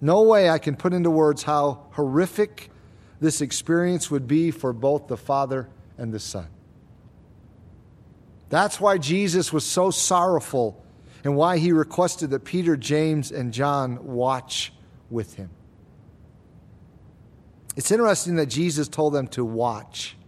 no 0.00 0.22
way 0.22 0.50
I 0.50 0.58
can 0.58 0.74
put 0.74 0.92
into 0.92 1.10
words 1.10 1.44
how 1.44 1.86
horrific 1.92 2.72
this 3.20 3.40
experience 3.40 4.10
would 4.10 4.26
be 4.26 4.50
for 4.50 4.72
both 4.72 5.06
the 5.06 5.16
Father 5.16 5.68
and 5.96 6.12
the 6.12 6.18
Son. 6.18 6.48
That's 8.52 8.78
why 8.78 8.98
Jesus 8.98 9.50
was 9.50 9.64
so 9.64 9.90
sorrowful 9.90 10.84
and 11.24 11.34
why 11.34 11.56
he 11.56 11.72
requested 11.72 12.28
that 12.32 12.44
Peter, 12.44 12.76
James, 12.76 13.32
and 13.32 13.50
John 13.50 14.04
watch 14.04 14.74
with 15.08 15.36
him. 15.36 15.48
It's 17.76 17.90
interesting 17.90 18.36
that 18.36 18.50
Jesus 18.50 18.88
told 18.88 19.14
them 19.14 19.28
to 19.28 19.42
watch. 19.42 20.18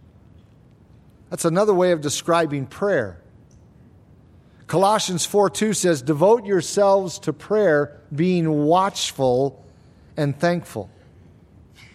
That's 1.29 1.45
another 1.45 1.71
way 1.71 1.91
of 1.91 2.01
describing 2.01 2.65
prayer. 2.65 3.21
Colossians 4.65 5.23
4 5.27 5.51
2 5.51 5.73
says, 5.73 6.01
Devote 6.01 6.47
yourselves 6.47 7.19
to 7.19 7.31
prayer, 7.31 8.01
being 8.11 8.49
watchful 8.49 9.63
and 10.17 10.35
thankful. 10.35 10.89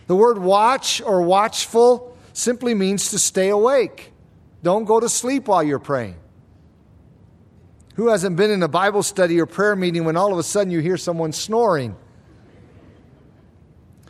The 0.07 0.15
word 0.15 0.39
watch 0.39 1.03
or 1.03 1.23
watchful 1.23 2.17
simply 2.35 2.75
means 2.75 3.11
to 3.11 3.19
stay 3.19 3.49
awake. 3.49 4.13
Don't 4.63 4.85
go 4.85 5.01
to 5.01 5.09
sleep 5.09 5.49
while 5.49 5.63
you're 5.63 5.79
praying. 5.79 6.17
Who 7.95 8.09
hasn't 8.09 8.37
been 8.37 8.51
in 8.51 8.63
a 8.63 8.69
Bible 8.69 9.03
study 9.03 9.41
or 9.41 9.47
prayer 9.47 9.77
meeting 9.77 10.05
when 10.05 10.17
all 10.17 10.33
of 10.33 10.39
a 10.39 10.43
sudden 10.43 10.71
you 10.71 10.81
hear 10.81 10.97
someone 10.97 11.33
snoring? 11.33 11.97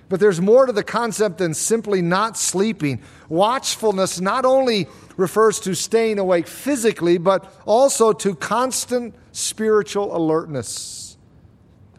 But 0.09 0.19
there's 0.19 0.41
more 0.41 0.67
to 0.67 0.73
the 0.73 0.83
concept 0.83 1.39
than 1.39 1.55
simply 1.55 2.03
not 2.03 2.37
sleeping. 2.37 3.01
Watchfulness 3.29 4.21
not 4.21 4.45
only 4.45 4.89
refers 5.17 5.61
to 5.61 5.75
staying 5.75 6.19
awake 6.19 6.49
physically, 6.49 7.17
but 7.17 7.53
also 7.65 8.13
to 8.13 8.35
constant 8.35 9.15
spiritual 9.31 10.17
alertness. 10.17 11.17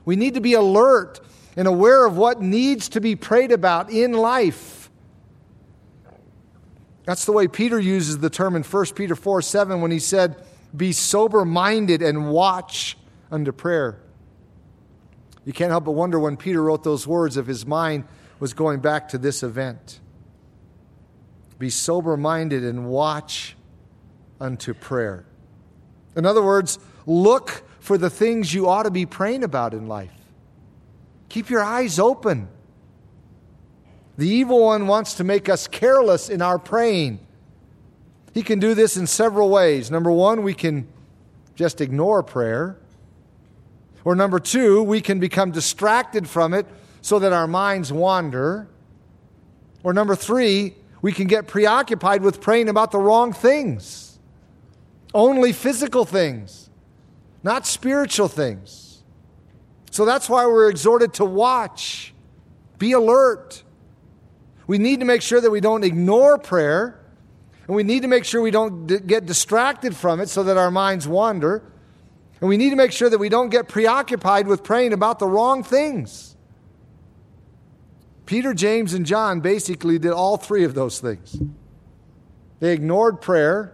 We 0.03 0.17
need 0.17 0.33
to 0.33 0.41
be 0.41 0.53
alert 0.53 1.21
and 1.55 1.67
aware 1.67 2.05
of 2.05 2.17
what 2.17 2.41
needs 2.41 2.89
to 2.89 3.01
be 3.01 3.15
prayed 3.15 3.51
about 3.51 3.89
in 3.89 4.13
life. 4.13 4.70
That's 7.05 7.25
the 7.25 7.31
way 7.31 7.47
Peter 7.47 7.79
uses 7.79 8.19
the 8.19 8.29
term 8.29 8.55
in 8.55 8.63
1 8.63 8.85
Peter 8.95 9.15
4 9.15 9.41
7 9.41 9.81
when 9.81 9.91
he 9.91 9.99
said, 9.99 10.35
Be 10.75 10.91
sober 10.91 11.45
minded 11.45 12.01
and 12.01 12.31
watch 12.31 12.97
unto 13.31 13.51
prayer. 13.51 13.99
You 15.45 15.53
can't 15.53 15.71
help 15.71 15.85
but 15.85 15.91
wonder 15.91 16.19
when 16.19 16.37
Peter 16.37 16.61
wrote 16.61 16.83
those 16.83 17.07
words 17.07 17.37
if 17.37 17.47
his 17.47 17.65
mind 17.65 18.03
was 18.39 18.53
going 18.53 18.79
back 18.79 19.09
to 19.09 19.17
this 19.17 19.41
event. 19.41 19.99
Be 21.57 21.69
sober 21.69 22.17
minded 22.17 22.63
and 22.63 22.87
watch 22.87 23.55
unto 24.39 24.73
prayer. 24.73 25.25
In 26.15 26.25
other 26.25 26.43
words, 26.43 26.79
look 27.05 27.63
for 27.79 27.97
the 27.97 28.09
things 28.09 28.53
you 28.53 28.67
ought 28.67 28.83
to 28.83 28.91
be 28.91 29.05
praying 29.05 29.43
about 29.43 29.73
in 29.73 29.87
life. 29.87 30.11
Keep 31.29 31.49
your 31.49 31.63
eyes 31.63 31.99
open. 31.99 32.49
The 34.17 34.27
evil 34.27 34.65
one 34.65 34.87
wants 34.87 35.15
to 35.15 35.23
make 35.23 35.49
us 35.49 35.67
careless 35.67 36.29
in 36.29 36.41
our 36.41 36.59
praying. 36.59 37.19
He 38.33 38.43
can 38.43 38.59
do 38.59 38.73
this 38.73 38.97
in 38.97 39.07
several 39.07 39.49
ways. 39.49 39.91
Number 39.91 40.11
one, 40.11 40.43
we 40.43 40.53
can 40.53 40.87
just 41.55 41.81
ignore 41.81 42.23
prayer. 42.23 42.77
Or 44.03 44.15
number 44.15 44.39
two, 44.39 44.81
we 44.83 45.01
can 45.01 45.19
become 45.19 45.51
distracted 45.51 46.27
from 46.27 46.53
it 46.53 46.65
so 47.01 47.19
that 47.19 47.33
our 47.33 47.47
minds 47.47 47.91
wander. 47.91 48.67
Or 49.83 49.93
number 49.93 50.15
three, 50.15 50.75
we 51.01 51.11
can 51.11 51.27
get 51.27 51.47
preoccupied 51.47 52.21
with 52.21 52.41
praying 52.41 52.69
about 52.69 52.91
the 52.91 52.99
wrong 52.99 53.33
things, 53.33 54.19
only 55.13 55.51
physical 55.51 56.05
things, 56.05 56.69
not 57.43 57.65
spiritual 57.65 58.27
things. 58.27 59.03
So 59.89 60.05
that's 60.05 60.29
why 60.29 60.45
we're 60.45 60.69
exhorted 60.69 61.13
to 61.15 61.25
watch, 61.25 62.13
be 62.77 62.93
alert. 62.93 63.63
We 64.67 64.77
need 64.77 64.99
to 64.99 65.05
make 65.05 65.21
sure 65.21 65.41
that 65.41 65.51
we 65.51 65.59
don't 65.59 65.83
ignore 65.83 66.37
prayer, 66.37 66.99
and 67.67 67.75
we 67.75 67.83
need 67.83 68.01
to 68.01 68.07
make 68.07 68.25
sure 68.25 68.41
we 68.41 68.51
don't 68.51 68.87
d- 68.87 68.99
get 68.99 69.25
distracted 69.25 69.95
from 69.95 70.19
it 70.19 70.29
so 70.29 70.43
that 70.43 70.57
our 70.57 70.71
minds 70.71 71.07
wander. 71.07 71.63
And 72.39 72.49
we 72.49 72.57
need 72.57 72.71
to 72.71 72.75
make 72.75 72.91
sure 72.91 73.09
that 73.09 73.19
we 73.19 73.29
don't 73.29 73.49
get 73.49 73.67
preoccupied 73.67 74.47
with 74.47 74.63
praying 74.63 74.93
about 74.93 75.19
the 75.19 75.27
wrong 75.27 75.63
things. 75.63 76.35
Peter, 78.25 78.53
James, 78.53 78.93
and 78.93 79.05
John 79.05 79.41
basically 79.41 79.99
did 79.99 80.11
all 80.11 80.37
three 80.37 80.63
of 80.63 80.73
those 80.73 80.99
things. 80.99 81.37
They 82.59 82.73
ignored 82.73 83.21
prayer 83.21 83.73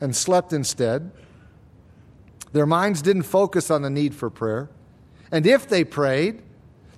and 0.00 0.14
slept 0.14 0.52
instead. 0.52 1.10
Their 2.52 2.66
minds 2.66 3.02
didn't 3.02 3.22
focus 3.22 3.70
on 3.70 3.82
the 3.82 3.90
need 3.90 4.14
for 4.14 4.30
prayer. 4.30 4.70
And 5.30 5.46
if 5.46 5.68
they 5.68 5.84
prayed, 5.84 6.42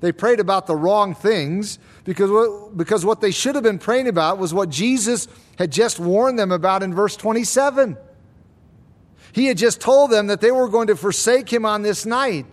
they 0.00 0.12
prayed 0.12 0.40
about 0.40 0.66
the 0.66 0.76
wrong 0.76 1.14
things 1.14 1.78
because 2.04 2.30
what, 2.30 2.76
because 2.76 3.04
what 3.04 3.20
they 3.20 3.30
should 3.30 3.54
have 3.54 3.64
been 3.64 3.78
praying 3.78 4.08
about 4.08 4.38
was 4.38 4.54
what 4.54 4.70
Jesus 4.70 5.28
had 5.58 5.70
just 5.70 5.98
warned 5.98 6.38
them 6.38 6.52
about 6.52 6.82
in 6.82 6.94
verse 6.94 7.16
27. 7.16 7.96
He 9.32 9.46
had 9.46 9.58
just 9.58 9.80
told 9.80 10.10
them 10.10 10.28
that 10.28 10.40
they 10.40 10.50
were 10.50 10.68
going 10.68 10.88
to 10.88 10.96
forsake 10.96 11.52
him 11.52 11.64
on 11.64 11.82
this 11.82 12.06
night. 12.06 12.46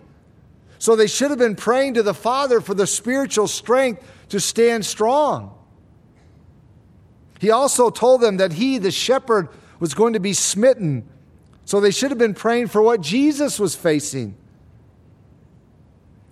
So 0.78 0.94
they 0.94 1.08
should 1.08 1.30
have 1.30 1.38
been 1.38 1.56
praying 1.56 1.94
to 1.94 2.02
the 2.02 2.14
Father 2.14 2.60
for 2.60 2.74
the 2.74 2.86
spiritual 2.86 3.48
strength 3.48 4.04
to 4.28 4.38
stand 4.38 4.86
strong. 4.86 5.54
He 7.40 7.50
also 7.50 7.90
told 7.90 8.20
them 8.20 8.36
that 8.36 8.52
he, 8.52 8.78
the 8.78 8.90
shepherd, 8.90 9.48
was 9.80 9.94
going 9.94 10.12
to 10.12 10.20
be 10.20 10.32
smitten. 10.32 11.08
So 11.64 11.80
they 11.80 11.90
should 11.90 12.10
have 12.10 12.18
been 12.18 12.34
praying 12.34 12.68
for 12.68 12.82
what 12.82 13.00
Jesus 13.00 13.58
was 13.58 13.74
facing. 13.74 14.36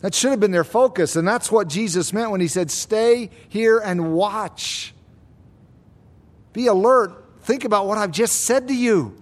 That 0.06 0.14
should 0.14 0.30
have 0.30 0.38
been 0.38 0.52
their 0.52 0.62
focus. 0.62 1.16
And 1.16 1.26
that's 1.26 1.50
what 1.50 1.66
Jesus 1.66 2.12
meant 2.12 2.30
when 2.30 2.40
he 2.40 2.46
said, 2.46 2.70
Stay 2.70 3.28
here 3.48 3.80
and 3.80 4.14
watch. 4.14 4.94
Be 6.52 6.68
alert. 6.68 7.24
Think 7.40 7.64
about 7.64 7.88
what 7.88 7.98
I've 7.98 8.12
just 8.12 8.42
said 8.42 8.68
to 8.68 8.72
you. 8.72 9.20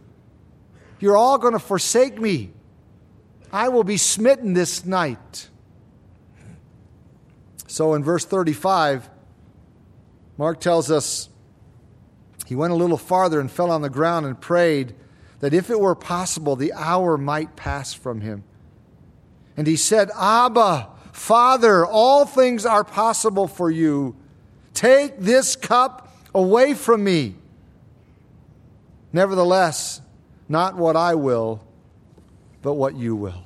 You're 1.00 1.16
all 1.16 1.38
going 1.38 1.54
to 1.54 1.58
forsake 1.58 2.20
me. 2.20 2.52
I 3.50 3.68
will 3.68 3.82
be 3.82 3.96
smitten 3.96 4.52
this 4.52 4.84
night. 4.84 5.48
So 7.66 7.94
in 7.94 8.04
verse 8.04 8.26
35, 8.26 9.08
Mark 10.36 10.60
tells 10.60 10.90
us 10.90 11.30
he 12.44 12.54
went 12.54 12.74
a 12.74 12.76
little 12.76 12.98
farther 12.98 13.40
and 13.40 13.50
fell 13.50 13.70
on 13.70 13.80
the 13.80 13.88
ground 13.88 14.26
and 14.26 14.38
prayed 14.38 14.94
that 15.40 15.54
if 15.54 15.70
it 15.70 15.80
were 15.80 15.94
possible, 15.94 16.56
the 16.56 16.74
hour 16.74 17.16
might 17.16 17.56
pass 17.56 17.94
from 17.94 18.20
him. 18.20 18.44
And 19.56 19.66
he 19.66 19.76
said, 19.76 20.10
Abba, 20.18 20.88
Father, 21.12 21.86
all 21.86 22.26
things 22.26 22.66
are 22.66 22.84
possible 22.84 23.46
for 23.46 23.70
you. 23.70 24.16
Take 24.72 25.18
this 25.18 25.54
cup 25.54 26.12
away 26.34 26.74
from 26.74 27.04
me. 27.04 27.36
Nevertheless, 29.12 30.00
not 30.48 30.74
what 30.74 30.96
I 30.96 31.14
will, 31.14 31.64
but 32.62 32.74
what 32.74 32.96
you 32.96 33.14
will. 33.14 33.44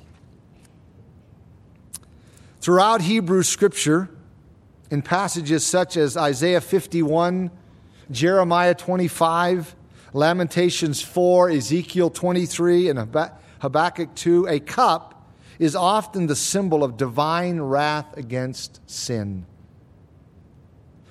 Throughout 2.59 3.01
Hebrew 3.01 3.43
scripture, 3.43 4.09
in 4.89 5.03
passages 5.03 5.63
such 5.63 5.95
as 5.95 6.17
Isaiah 6.17 6.59
51, 6.59 7.51
Jeremiah 8.09 8.73
25, 8.73 9.75
Lamentations 10.13 11.01
4, 11.01 11.51
Ezekiel 11.51 12.09
23, 12.09 12.89
and 12.89 12.99
Habakkuk 13.61 14.15
2, 14.15 14.47
a 14.47 14.59
cup 14.59 15.18
is 15.59 15.75
often 15.75 16.27
the 16.27 16.35
symbol 16.35 16.83
of 16.83 16.97
divine 16.97 17.59
wrath 17.59 18.17
against 18.17 18.79
sin. 18.89 19.45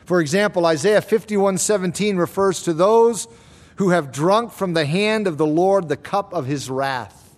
For 0.07 0.21
example, 0.21 0.65
Isaiah 0.65 1.03
51 1.03 1.59
17 1.59 2.17
refers 2.17 2.63
to 2.63 2.73
those 2.73 3.29
who 3.77 3.91
have 3.91 4.11
drunk 4.11 4.53
from 4.53 4.73
the 4.73 4.87
hand 4.87 5.27
of 5.27 5.37
the 5.37 5.47
Lord 5.47 5.89
the 5.89 5.99
cup 5.99 6.33
of 6.33 6.47
his 6.47 6.71
wrath. 6.71 7.37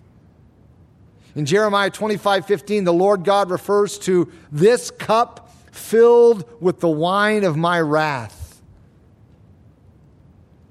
In 1.35 1.46
Jeremiah 1.46 1.90
25 1.90 2.46
15, 2.46 2.85
the 2.85 2.92
Lord 2.92 3.25
God 3.25 3.51
refers 3.51 3.99
to 4.01 4.31
this 4.53 4.92
cup 4.92 5.53
filled 5.73 6.49
with 6.61 6.79
the 6.79 6.88
wine 6.88 7.42
of 7.42 7.57
my 7.57 7.81
wrath. 7.81 8.62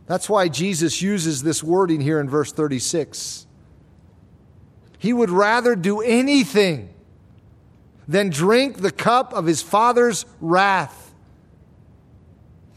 That's 0.05 0.29
why 0.29 0.47
Jesus 0.47 1.01
uses 1.01 1.43
this 1.43 1.63
wording 1.63 2.01
here 2.01 2.19
in 2.19 2.29
verse 2.29 2.51
36. 2.51 3.45
He 4.99 5.13
would 5.13 5.29
rather 5.29 5.75
do 5.75 6.01
anything 6.01 6.93
than 8.07 8.29
drink 8.29 8.77
the 8.77 8.91
cup 8.91 9.33
of 9.33 9.45
his 9.45 9.61
Father's 9.61 10.25
wrath. 10.41 11.13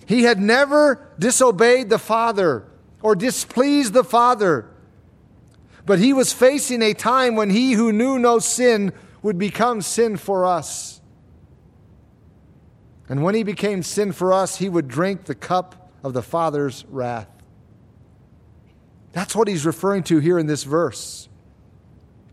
He 0.06 0.22
had 0.22 0.40
never 0.40 1.08
disobeyed 1.18 1.90
the 1.90 1.98
Father 1.98 2.64
or 3.02 3.16
displeased 3.16 3.92
the 3.92 4.04
Father, 4.04 4.70
but 5.84 5.98
he 5.98 6.12
was 6.12 6.32
facing 6.32 6.80
a 6.80 6.94
time 6.94 7.34
when 7.34 7.50
he 7.50 7.72
who 7.72 7.92
knew 7.92 8.18
no 8.18 8.38
sin 8.38 8.92
would 9.22 9.38
become 9.38 9.82
sin 9.82 10.16
for 10.16 10.46
us. 10.46 11.00
And 13.08 13.22
when 13.22 13.34
he 13.34 13.42
became 13.42 13.82
sin 13.82 14.12
for 14.12 14.32
us, 14.32 14.56
he 14.56 14.68
would 14.68 14.86
drink 14.86 15.24
the 15.24 15.34
cup 15.34 15.90
of 16.04 16.12
the 16.12 16.22
Father's 16.22 16.84
wrath. 16.88 17.28
That's 19.12 19.34
what 19.34 19.48
he's 19.48 19.66
referring 19.66 20.04
to 20.04 20.18
here 20.18 20.38
in 20.38 20.46
this 20.46 20.64
verse. 20.64 21.28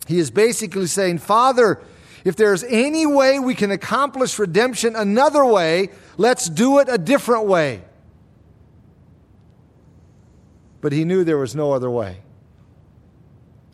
He 0.10 0.17
is 0.17 0.32
basically 0.32 0.88
saying, 0.88 1.19
Father, 1.19 1.80
if 2.26 2.36
there's 2.36 2.63
any 2.63 3.06
way 3.06 3.38
we 3.38 3.54
can 3.54 3.69
accomplish 3.69 4.39
redemption 4.39 4.95
another 4.95 5.45
way, 5.45 5.89
let's 6.17 6.50
do 6.50 6.80
it 6.80 6.89
a 6.89 6.98
different 6.98 7.45
way. 7.45 7.84
But 10.82 10.93
he 10.93 11.06
knew 11.06 11.24
there 11.24 11.38
was 11.38 11.56
no 11.56 11.74
other 11.74 11.91
way, 11.91 12.22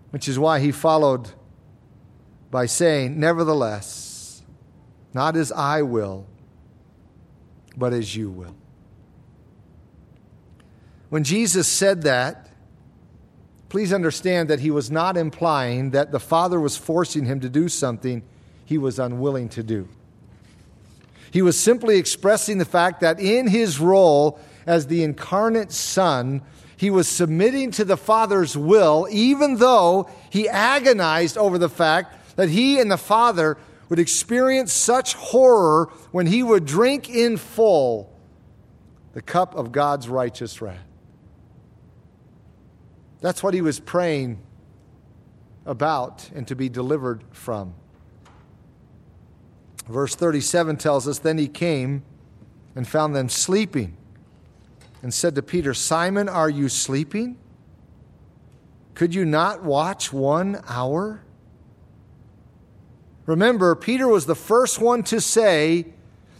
which 0.09 0.27
is 0.27 0.37
why 0.37 0.59
he 0.59 0.73
followed 0.73 1.29
by 2.51 2.65
saying, 2.65 3.17
Nevertheless, 3.17 4.43
not 5.13 5.37
as 5.37 5.53
I 5.53 5.83
will 5.83 6.27
but 7.77 7.93
as 7.93 8.13
you 8.13 8.29
will. 8.29 8.57
When 11.07 11.23
Jesus 11.23 11.65
said 11.65 12.01
that, 12.01 12.49
please 13.69 13.91
understand 13.91 14.49
that 14.49 14.59
he 14.59 14.71
was 14.71 14.91
not 14.91 15.17
implying 15.17 15.91
that 15.91 16.11
the 16.11 16.19
Father 16.19 16.59
was 16.59 16.77
forcing 16.77 17.25
him 17.25 17.39
to 17.41 17.49
do 17.49 17.67
something 17.67 18.23
he 18.65 18.77
was 18.77 18.99
unwilling 18.99 19.49
to 19.49 19.63
do. 19.63 19.87
He 21.31 21.41
was 21.41 21.59
simply 21.59 21.97
expressing 21.97 22.57
the 22.57 22.65
fact 22.65 23.01
that 23.01 23.19
in 23.19 23.47
his 23.47 23.79
role 23.79 24.39
as 24.65 24.87
the 24.87 25.03
incarnate 25.03 25.71
Son, 25.71 26.41
he 26.77 26.89
was 26.89 27.07
submitting 27.07 27.71
to 27.71 27.85
the 27.85 27.97
Father's 27.97 28.57
will, 28.57 29.07
even 29.11 29.57
though 29.57 30.09
he 30.29 30.47
agonized 30.47 31.37
over 31.37 31.57
the 31.57 31.69
fact 31.69 32.35
that 32.35 32.49
he 32.49 32.79
and 32.79 32.89
the 32.91 32.97
Father 32.97 33.57
would 33.89 33.99
experience 33.99 34.73
such 34.73 35.13
horror 35.13 35.89
when 36.11 36.27
he 36.27 36.41
would 36.41 36.65
drink 36.65 37.09
in 37.09 37.37
full 37.37 38.11
the 39.13 39.21
cup 39.21 39.55
of 39.55 39.71
God's 39.71 40.09
righteous 40.09 40.61
wrath. 40.61 40.84
That's 43.21 43.41
what 43.41 43.53
he 43.53 43.61
was 43.61 43.79
praying 43.79 44.39
about 45.65 46.29
and 46.35 46.47
to 46.47 46.55
be 46.55 46.69
delivered 46.69 47.23
from. 47.31 47.73
Verse 49.87 50.15
37 50.15 50.77
tells 50.77 51.07
us 51.07 51.19
Then 51.19 51.37
he 51.37 51.47
came 51.47 52.03
and 52.75 52.87
found 52.87 53.15
them 53.15 53.29
sleeping 53.29 53.95
and 55.01 55.13
said 55.13 55.35
to 55.35 55.41
Peter, 55.41 55.73
Simon, 55.73 56.27
are 56.27 56.49
you 56.49 56.69
sleeping? 56.69 57.37
Could 58.95 59.13
you 59.13 59.25
not 59.25 59.63
watch 59.63 60.11
one 60.11 60.61
hour? 60.67 61.21
Remember, 63.25 63.75
Peter 63.75 64.07
was 64.07 64.25
the 64.25 64.35
first 64.35 64.79
one 64.79 65.03
to 65.03 65.19
say 65.19 65.87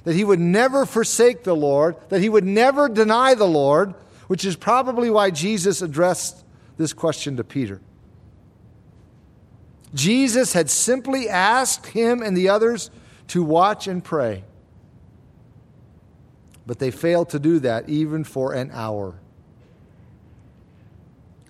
that 0.04 0.16
he 0.16 0.24
would 0.24 0.40
never 0.40 0.86
forsake 0.86 1.44
the 1.44 1.56
Lord, 1.56 1.96
that 2.10 2.22
he 2.22 2.30
would 2.30 2.46
never 2.46 2.88
deny 2.88 3.34
the 3.34 3.48
Lord, 3.48 3.94
which 4.28 4.46
is 4.46 4.56
probably 4.56 5.10
why 5.10 5.32
Jesus 5.32 5.82
addressed 5.82 6.45
this 6.78 6.94
question 6.94 7.38
to 7.38 7.44
Peter. 7.44 7.82
Jesus 9.94 10.54
had 10.54 10.70
simply 10.70 11.30
asked 11.30 11.88
him 11.88 12.22
and 12.22 12.36
the 12.36 12.50
others 12.50 12.92
to 13.28 13.44
watch 13.44 13.88
and 13.88 14.04
pray. 14.04 14.44
But 16.66 16.80
they 16.80 16.92
failed 16.92 17.30
to 17.30 17.40
do 17.40 17.60
that 17.60 17.88
even 17.90 18.24
for 18.24 18.54
an 18.54 18.72
hour. 18.74 19.20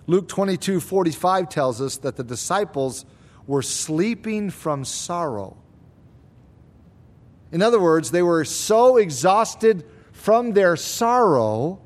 Luke 0.06 0.28
22 0.28 0.80
45 0.80 1.48
tells 1.48 1.80
us 1.80 1.96
that 1.98 2.16
the 2.16 2.22
disciples 2.22 3.04
were 3.46 3.62
sleeping 3.62 4.50
from 4.50 4.84
sorrow. 4.84 5.56
In 7.50 7.62
other 7.62 7.80
words, 7.80 8.10
they 8.10 8.22
were 8.22 8.44
so 8.44 8.96
exhausted 8.96 9.84
from 10.12 10.52
their 10.52 10.76
sorrow 10.76 11.80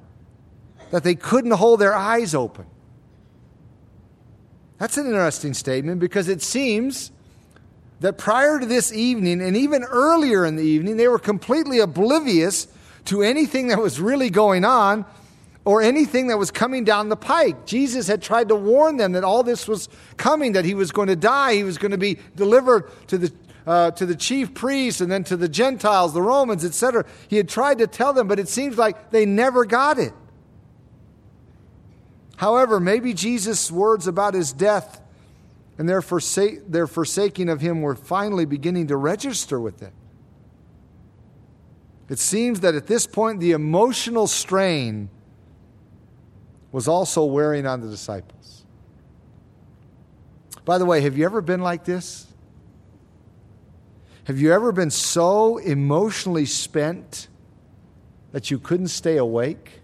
that 0.90 1.04
they 1.04 1.14
couldn't 1.14 1.52
hold 1.52 1.80
their 1.80 1.94
eyes 1.94 2.34
open. 2.34 2.66
That's 4.80 4.96
an 4.96 5.04
interesting 5.04 5.52
statement 5.52 6.00
because 6.00 6.28
it 6.28 6.40
seems 6.40 7.12
that 8.00 8.16
prior 8.16 8.58
to 8.58 8.64
this 8.64 8.94
evening 8.94 9.42
and 9.42 9.54
even 9.54 9.84
earlier 9.84 10.46
in 10.46 10.56
the 10.56 10.62
evening, 10.62 10.96
they 10.96 11.06
were 11.06 11.18
completely 11.18 11.80
oblivious 11.80 12.66
to 13.04 13.20
anything 13.20 13.68
that 13.68 13.78
was 13.78 14.00
really 14.00 14.30
going 14.30 14.64
on 14.64 15.04
or 15.66 15.82
anything 15.82 16.28
that 16.28 16.38
was 16.38 16.50
coming 16.50 16.84
down 16.84 17.10
the 17.10 17.16
pike. 17.16 17.66
Jesus 17.66 18.06
had 18.06 18.22
tried 18.22 18.48
to 18.48 18.54
warn 18.54 18.96
them 18.96 19.12
that 19.12 19.22
all 19.22 19.42
this 19.42 19.68
was 19.68 19.90
coming, 20.16 20.52
that 20.52 20.64
he 20.64 20.72
was 20.72 20.92
going 20.92 21.08
to 21.08 21.16
die, 21.16 21.56
he 21.56 21.62
was 21.62 21.76
going 21.76 21.90
to 21.90 21.98
be 21.98 22.16
delivered 22.34 22.90
to 23.08 23.18
the 23.18 23.32
uh, 23.66 23.90
to 23.90 24.06
the 24.06 24.16
chief 24.16 24.54
priests 24.54 25.02
and 25.02 25.12
then 25.12 25.22
to 25.22 25.36
the 25.36 25.48
Gentiles, 25.48 26.14
the 26.14 26.22
Romans, 26.22 26.64
etc. 26.64 27.04
He 27.28 27.36
had 27.36 27.50
tried 27.50 27.76
to 27.78 27.86
tell 27.86 28.14
them, 28.14 28.26
but 28.26 28.38
it 28.38 28.48
seems 28.48 28.78
like 28.78 29.10
they 29.10 29.26
never 29.26 29.66
got 29.66 29.98
it. 29.98 30.14
However, 32.40 32.80
maybe 32.80 33.12
Jesus' 33.12 33.70
words 33.70 34.06
about 34.06 34.32
his 34.32 34.54
death 34.54 35.02
and 35.76 35.86
their, 35.86 36.00
forsa- 36.00 36.62
their 36.66 36.86
forsaking 36.86 37.50
of 37.50 37.60
him 37.60 37.82
were 37.82 37.94
finally 37.94 38.46
beginning 38.46 38.86
to 38.86 38.96
register 38.96 39.60
with 39.60 39.78
them. 39.78 39.92
It 42.08 42.18
seems 42.18 42.60
that 42.60 42.74
at 42.74 42.86
this 42.86 43.06
point, 43.06 43.40
the 43.40 43.50
emotional 43.50 44.26
strain 44.26 45.10
was 46.72 46.88
also 46.88 47.26
wearing 47.26 47.66
on 47.66 47.82
the 47.82 47.88
disciples. 47.88 48.64
By 50.64 50.78
the 50.78 50.86
way, 50.86 51.02
have 51.02 51.18
you 51.18 51.26
ever 51.26 51.42
been 51.42 51.60
like 51.60 51.84
this? 51.84 52.26
Have 54.24 54.40
you 54.40 54.50
ever 54.54 54.72
been 54.72 54.90
so 54.90 55.58
emotionally 55.58 56.46
spent 56.46 57.28
that 58.32 58.50
you 58.50 58.58
couldn't 58.58 58.88
stay 58.88 59.18
awake? 59.18 59.79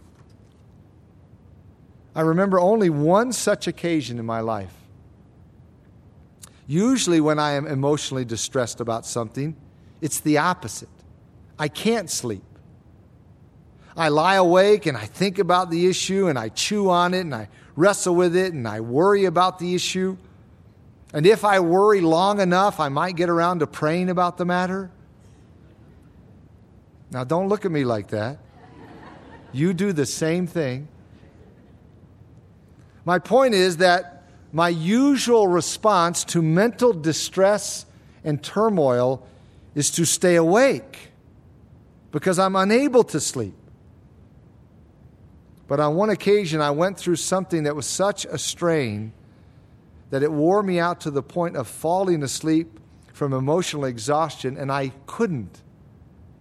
I 2.17 2.23
remember 2.23 2.59
only 2.59 2.89
one 2.89 3.31
such 3.31 3.67
occasion 3.67 4.19
in 4.19 4.25
my 4.25 4.41
life. 4.41 4.73
Usually, 6.67 7.21
when 7.21 7.39
I 7.39 7.53
am 7.53 7.67
emotionally 7.67 8.25
distressed 8.25 8.81
about 8.81 9.05
something, 9.05 9.55
it's 10.01 10.21
the 10.21 10.39
opposite. 10.39 10.89
I 11.59 11.69
can't 11.69 12.09
sleep. 12.09 12.43
I 13.99 14.09
lie 14.09 14.37
awake 14.37 14.87
and 14.87 14.97
I 14.97 15.05
think 15.05 15.39
about 15.39 15.71
the 15.71 15.87
issue 15.87 16.27
and 16.29 16.39
I 16.39 16.49
chew 16.49 16.89
on 16.89 17.13
it 17.13 17.21
and 17.21 17.35
I 17.35 17.49
wrestle 17.77 18.15
with 18.15 18.35
it 18.35 18.55
and 18.55 18.67
I 18.67 18.81
worry 18.81 19.27
about 19.27 19.59
the 19.59 19.75
issue. 19.75 20.17
And 21.13 21.27
if 21.27 21.45
I 21.45 21.61
worry 21.61 22.01
long 22.01 22.41
enough, 22.41 22.81
I 22.81 22.89
might 22.89 23.17
get 23.17 23.29
around 23.29 23.59
to 23.59 23.67
praying 23.67 24.09
about 24.09 24.39
the 24.39 24.47
matter. 24.47 24.91
Now, 27.11 27.25
don't 27.25 27.49
look 27.49 27.67
at 27.67 27.71
me 27.71 27.85
like 27.85 28.09
that. 28.09 28.39
You 29.53 29.75
do 29.75 29.93
the 29.93 30.07
same 30.07 30.47
thing. 30.47 30.89
My 33.07 33.21
point 33.21 33.55
is 33.55 33.77
that 33.77 34.25
my 34.53 34.69
usual 34.69 35.47
response 35.47 36.25
to 36.25 36.43
mental 36.43 36.93
distress 36.93 37.87
and 38.25 38.43
turmoil 38.43 39.25
is 39.77 39.93
to 39.93 40.05
stay 40.05 40.35
awake 40.35 41.13
because 42.11 42.41
I'm 42.41 42.57
unable 42.57 43.05
to 43.05 43.21
sleep. 43.21 43.55
But 45.69 45.79
on 45.79 45.95
one 45.95 46.11
occasion, 46.11 46.61
I 46.61 46.71
went 46.73 46.99
through 46.99 47.17
something 47.17 47.63
that 47.63 47.77
was 47.77 47.87
such 47.87 48.25
a 48.25 48.39
strain 48.39 49.13
that 50.11 50.25
it 50.25 50.33
wore 50.33 50.63
me 50.63 50.81
out 50.81 51.01
to 51.03 51.11
the 51.11 51.23
point 51.23 51.57
of 51.57 51.69
falling 51.69 52.25
asleep 52.25 52.81
from 53.13 53.33
emotional 53.33 53.85
exhaustion, 53.85 54.57
and 54.57 54.71
I 54.71 54.93
couldn't 55.07 55.63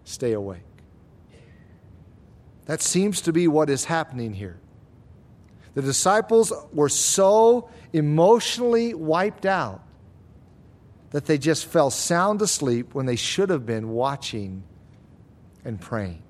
stay 0.03 0.33
awake. 0.33 0.61
That 2.65 2.81
seems 2.81 3.21
to 3.21 3.31
be 3.31 3.47
what 3.47 3.69
is 3.69 3.85
happening 3.85 4.33
here. 4.33 4.57
The 5.75 5.81
disciples 5.81 6.51
were 6.73 6.89
so 6.89 7.69
emotionally 7.93 8.93
wiped 8.93 9.45
out 9.45 9.81
that 11.11 11.25
they 11.25 11.37
just 11.37 11.65
fell 11.65 11.91
sound 11.91 12.41
asleep 12.41 12.95
when 12.95 13.05
they 13.05 13.15
should 13.15 13.49
have 13.49 13.65
been 13.65 13.89
watching 13.89 14.63
and 15.63 15.79
praying. 15.79 16.23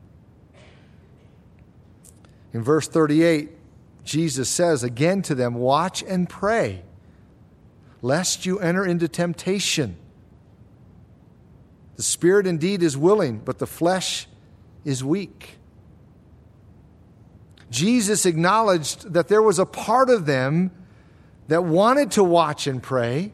In 2.53 2.63
verse 2.63 2.87
38, 2.87 3.51
Jesus 4.03 4.49
says 4.49 4.83
again 4.83 5.21
to 5.23 5.35
them, 5.35 5.55
Watch 5.55 6.03
and 6.03 6.27
pray, 6.29 6.83
lest 8.01 8.45
you 8.45 8.59
enter 8.59 8.85
into 8.85 9.07
temptation. 9.07 9.97
The 11.97 12.03
spirit 12.03 12.47
indeed 12.47 12.81
is 12.81 12.97
willing, 12.97 13.39
but 13.39 13.59
the 13.59 13.67
flesh 13.67 14.27
is 14.83 15.03
weak. 15.03 15.57
Jesus 17.75 18.25
acknowledged 18.25 19.11
that 19.11 19.27
there 19.27 19.41
was 19.41 19.59
a 19.59 19.65
part 19.65 20.09
of 20.09 20.25
them 20.25 20.71
that 21.49 21.65
wanted 21.65 22.11
to 22.11 22.23
watch 22.23 22.67
and 22.67 22.81
pray, 22.81 23.33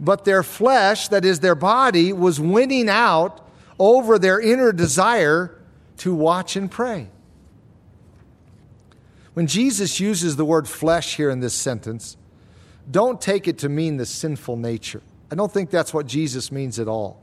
but 0.00 0.24
their 0.24 0.42
flesh, 0.42 1.08
that 1.08 1.26
is 1.26 1.40
their 1.40 1.54
body, 1.54 2.10
was 2.12 2.40
winning 2.40 2.88
out 2.88 3.46
over 3.78 4.18
their 4.18 4.40
inner 4.40 4.72
desire 4.72 5.60
to 5.98 6.14
watch 6.14 6.56
and 6.56 6.70
pray. 6.70 7.10
When 9.34 9.46
Jesus 9.46 10.00
uses 10.00 10.36
the 10.36 10.46
word 10.46 10.66
flesh 10.66 11.16
here 11.16 11.28
in 11.28 11.40
this 11.40 11.54
sentence, 11.54 12.16
don't 12.90 13.20
take 13.20 13.46
it 13.46 13.58
to 13.58 13.68
mean 13.68 13.98
the 13.98 14.06
sinful 14.06 14.56
nature. 14.56 15.02
I 15.30 15.34
don't 15.34 15.52
think 15.52 15.68
that's 15.68 15.92
what 15.92 16.06
Jesus 16.06 16.50
means 16.50 16.78
at 16.78 16.88
all. 16.88 17.22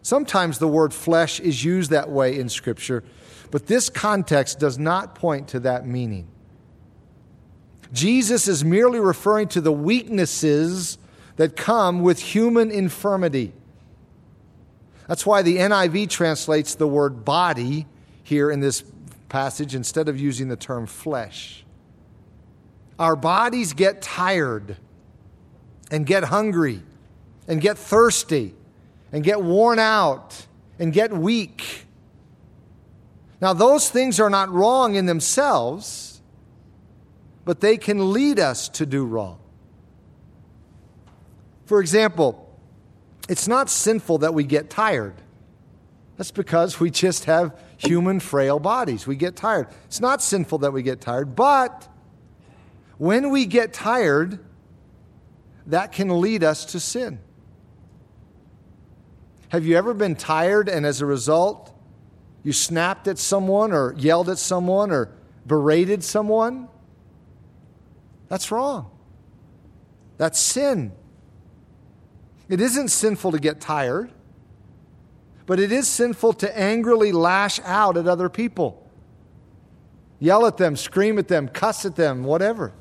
Sometimes 0.00 0.58
the 0.58 0.66
word 0.68 0.94
flesh 0.94 1.40
is 1.40 1.62
used 1.62 1.90
that 1.90 2.08
way 2.08 2.38
in 2.38 2.48
Scripture 2.48 3.04
but 3.50 3.66
this 3.66 3.88
context 3.88 4.58
does 4.58 4.78
not 4.78 5.14
point 5.14 5.48
to 5.48 5.60
that 5.60 5.86
meaning. 5.86 6.28
Jesus 7.92 8.48
is 8.48 8.64
merely 8.64 9.00
referring 9.00 9.48
to 9.48 9.60
the 9.60 9.72
weaknesses 9.72 10.98
that 11.36 11.56
come 11.56 12.02
with 12.02 12.18
human 12.18 12.70
infirmity. 12.70 13.52
That's 15.06 15.24
why 15.24 15.42
the 15.42 15.56
NIV 15.56 16.10
translates 16.10 16.74
the 16.74 16.86
word 16.86 17.24
body 17.24 17.86
here 18.22 18.50
in 18.50 18.60
this 18.60 18.84
passage 19.28 19.74
instead 19.74 20.08
of 20.08 20.20
using 20.20 20.48
the 20.48 20.56
term 20.56 20.86
flesh. 20.86 21.64
Our 22.98 23.16
bodies 23.16 23.72
get 23.72 24.02
tired 24.02 24.76
and 25.90 26.04
get 26.04 26.24
hungry 26.24 26.82
and 27.46 27.60
get 27.60 27.78
thirsty 27.78 28.54
and 29.12 29.24
get 29.24 29.42
worn 29.42 29.78
out 29.78 30.46
and 30.78 30.92
get 30.92 31.12
weak. 31.12 31.86
Now, 33.40 33.52
those 33.52 33.88
things 33.88 34.18
are 34.18 34.30
not 34.30 34.50
wrong 34.50 34.96
in 34.96 35.06
themselves, 35.06 36.20
but 37.44 37.60
they 37.60 37.76
can 37.76 38.12
lead 38.12 38.38
us 38.38 38.68
to 38.70 38.86
do 38.86 39.04
wrong. 39.04 39.38
For 41.66 41.80
example, 41.80 42.48
it's 43.28 43.46
not 43.46 43.70
sinful 43.70 44.18
that 44.18 44.34
we 44.34 44.44
get 44.44 44.70
tired. 44.70 45.14
That's 46.16 46.30
because 46.32 46.80
we 46.80 46.90
just 46.90 47.26
have 47.26 47.56
human 47.76 48.18
frail 48.18 48.58
bodies. 48.58 49.06
We 49.06 49.14
get 49.14 49.36
tired. 49.36 49.68
It's 49.84 50.00
not 50.00 50.20
sinful 50.20 50.58
that 50.58 50.72
we 50.72 50.82
get 50.82 51.00
tired, 51.00 51.36
but 51.36 51.86
when 52.96 53.30
we 53.30 53.46
get 53.46 53.72
tired, 53.72 54.40
that 55.66 55.92
can 55.92 56.20
lead 56.20 56.42
us 56.42 56.64
to 56.66 56.80
sin. 56.80 57.20
Have 59.50 59.64
you 59.64 59.76
ever 59.76 59.94
been 59.94 60.16
tired 60.16 60.68
and 60.68 60.84
as 60.84 61.00
a 61.00 61.06
result 61.06 61.72
you 62.48 62.52
snapped 62.54 63.06
at 63.08 63.18
someone 63.18 63.72
or 63.72 63.94
yelled 63.98 64.30
at 64.30 64.38
someone 64.38 64.90
or 64.90 65.10
berated 65.46 66.02
someone, 66.02 66.66
that's 68.28 68.50
wrong. 68.50 68.90
That's 70.16 70.40
sin. 70.40 70.92
It 72.48 72.62
isn't 72.62 72.88
sinful 72.88 73.32
to 73.32 73.38
get 73.38 73.60
tired, 73.60 74.10
but 75.44 75.60
it 75.60 75.70
is 75.70 75.86
sinful 75.88 76.32
to 76.32 76.58
angrily 76.58 77.12
lash 77.12 77.60
out 77.64 77.98
at 77.98 78.08
other 78.08 78.30
people. 78.30 78.82
Yell 80.18 80.46
at 80.46 80.56
them, 80.56 80.74
scream 80.74 81.18
at 81.18 81.28
them, 81.28 81.48
cuss 81.48 81.84
at 81.84 81.96
them, 81.96 82.24
whatever. 82.24 82.72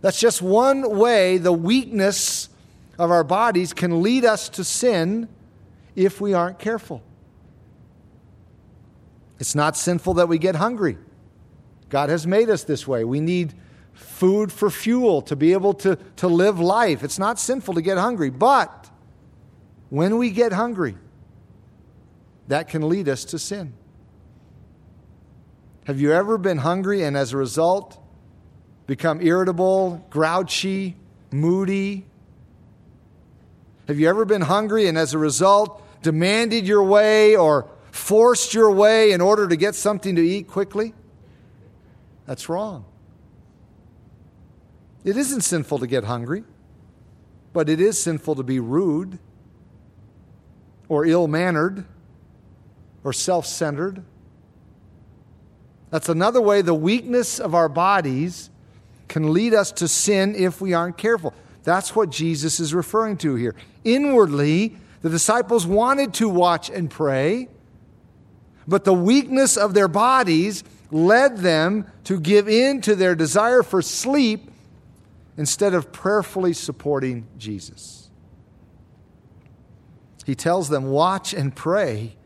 That's 0.00 0.18
just 0.18 0.42
one 0.42 0.98
way 0.98 1.38
the 1.38 1.52
weakness 1.52 2.48
of 2.98 3.12
our 3.12 3.22
bodies 3.22 3.72
can 3.72 4.02
lead 4.02 4.24
us 4.24 4.48
to 4.48 4.64
sin 4.64 5.28
if 5.94 6.20
we 6.20 6.34
aren't 6.34 6.58
careful. 6.58 7.04
It's 9.42 9.56
not 9.56 9.76
sinful 9.76 10.14
that 10.14 10.28
we 10.28 10.38
get 10.38 10.54
hungry. 10.54 10.96
God 11.88 12.10
has 12.10 12.28
made 12.28 12.48
us 12.48 12.62
this 12.62 12.86
way. 12.86 13.02
We 13.02 13.18
need 13.18 13.54
food 13.92 14.52
for 14.52 14.70
fuel 14.70 15.20
to 15.22 15.34
be 15.34 15.52
able 15.52 15.74
to, 15.74 15.96
to 16.18 16.28
live 16.28 16.60
life. 16.60 17.02
It's 17.02 17.18
not 17.18 17.40
sinful 17.40 17.74
to 17.74 17.82
get 17.82 17.98
hungry. 17.98 18.30
But 18.30 18.88
when 19.90 20.16
we 20.16 20.30
get 20.30 20.52
hungry, 20.52 20.94
that 22.46 22.68
can 22.68 22.88
lead 22.88 23.08
us 23.08 23.24
to 23.24 23.38
sin. 23.40 23.72
Have 25.86 26.00
you 26.00 26.12
ever 26.12 26.38
been 26.38 26.58
hungry 26.58 27.02
and 27.02 27.16
as 27.16 27.32
a 27.32 27.36
result 27.36 28.00
become 28.86 29.20
irritable, 29.20 30.06
grouchy, 30.08 30.94
moody? 31.32 32.06
Have 33.88 33.98
you 33.98 34.08
ever 34.08 34.24
been 34.24 34.42
hungry 34.42 34.86
and 34.86 34.96
as 34.96 35.14
a 35.14 35.18
result 35.18 35.82
demanded 36.00 36.64
your 36.64 36.84
way 36.84 37.34
or 37.34 37.68
forced 37.92 38.54
your 38.54 38.72
way 38.72 39.12
in 39.12 39.20
order 39.20 39.46
to 39.46 39.54
get 39.54 39.76
something 39.76 40.16
to 40.16 40.22
eat 40.22 40.48
quickly? 40.48 40.94
That's 42.26 42.48
wrong. 42.48 42.84
It 45.04 45.16
isn't 45.16 45.42
sinful 45.42 45.78
to 45.78 45.86
get 45.86 46.04
hungry, 46.04 46.44
but 47.52 47.68
it 47.68 47.80
is 47.80 48.02
sinful 48.02 48.36
to 48.36 48.42
be 48.42 48.58
rude 48.58 49.18
or 50.88 51.04
ill 51.04 51.28
mannered 51.28 51.84
or 53.04 53.12
self 53.12 53.46
centered. 53.46 54.02
That's 55.90 56.08
another 56.08 56.40
way 56.40 56.62
the 56.62 56.74
weakness 56.74 57.38
of 57.38 57.54
our 57.54 57.68
bodies 57.68 58.50
can 59.08 59.32
lead 59.32 59.52
us 59.52 59.70
to 59.72 59.88
sin 59.88 60.34
if 60.34 60.60
we 60.60 60.72
aren't 60.72 60.96
careful. 60.96 61.34
That's 61.64 61.94
what 61.94 62.10
Jesus 62.10 62.58
is 62.60 62.72
referring 62.72 63.18
to 63.18 63.34
here. 63.34 63.54
Inwardly, 63.84 64.76
the 65.02 65.10
disciples 65.10 65.66
wanted 65.66 66.14
to 66.14 66.28
watch 66.28 66.70
and 66.70 66.88
pray, 66.88 67.48
but 68.66 68.84
the 68.84 68.94
weakness 68.94 69.56
of 69.56 69.74
their 69.74 69.88
bodies 69.88 70.64
led 70.90 71.38
them 71.38 71.86
to 72.04 72.20
give 72.20 72.48
in 72.48 72.80
to 72.82 72.94
their 72.94 73.14
desire 73.14 73.62
for 73.62 73.82
sleep 73.82 74.50
instead 75.36 75.74
of 75.74 75.92
prayerfully 75.92 76.52
supporting 76.52 77.26
Jesus. 77.38 78.10
He 80.24 80.34
tells 80.34 80.68
them, 80.68 80.86
Watch 80.86 81.32
and 81.34 81.54
pray, 81.54 82.16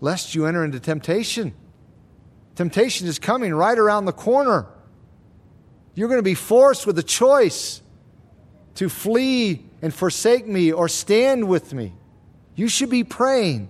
lest 0.00 0.34
you 0.34 0.46
enter 0.46 0.64
into 0.64 0.80
temptation. 0.80 1.54
Temptation 2.54 3.06
is 3.06 3.18
coming 3.18 3.54
right 3.54 3.78
around 3.78 4.04
the 4.04 4.12
corner. 4.12 4.66
You're 5.94 6.08
going 6.08 6.18
to 6.18 6.22
be 6.22 6.34
forced 6.34 6.86
with 6.86 6.98
a 6.98 7.02
choice 7.02 7.82
to 8.76 8.88
flee 8.88 9.66
and 9.82 9.92
forsake 9.92 10.46
me 10.46 10.72
or 10.72 10.88
stand 10.88 11.48
with 11.48 11.74
me. 11.74 11.94
You 12.54 12.68
should 12.68 12.90
be 12.90 13.04
praying. 13.04 13.68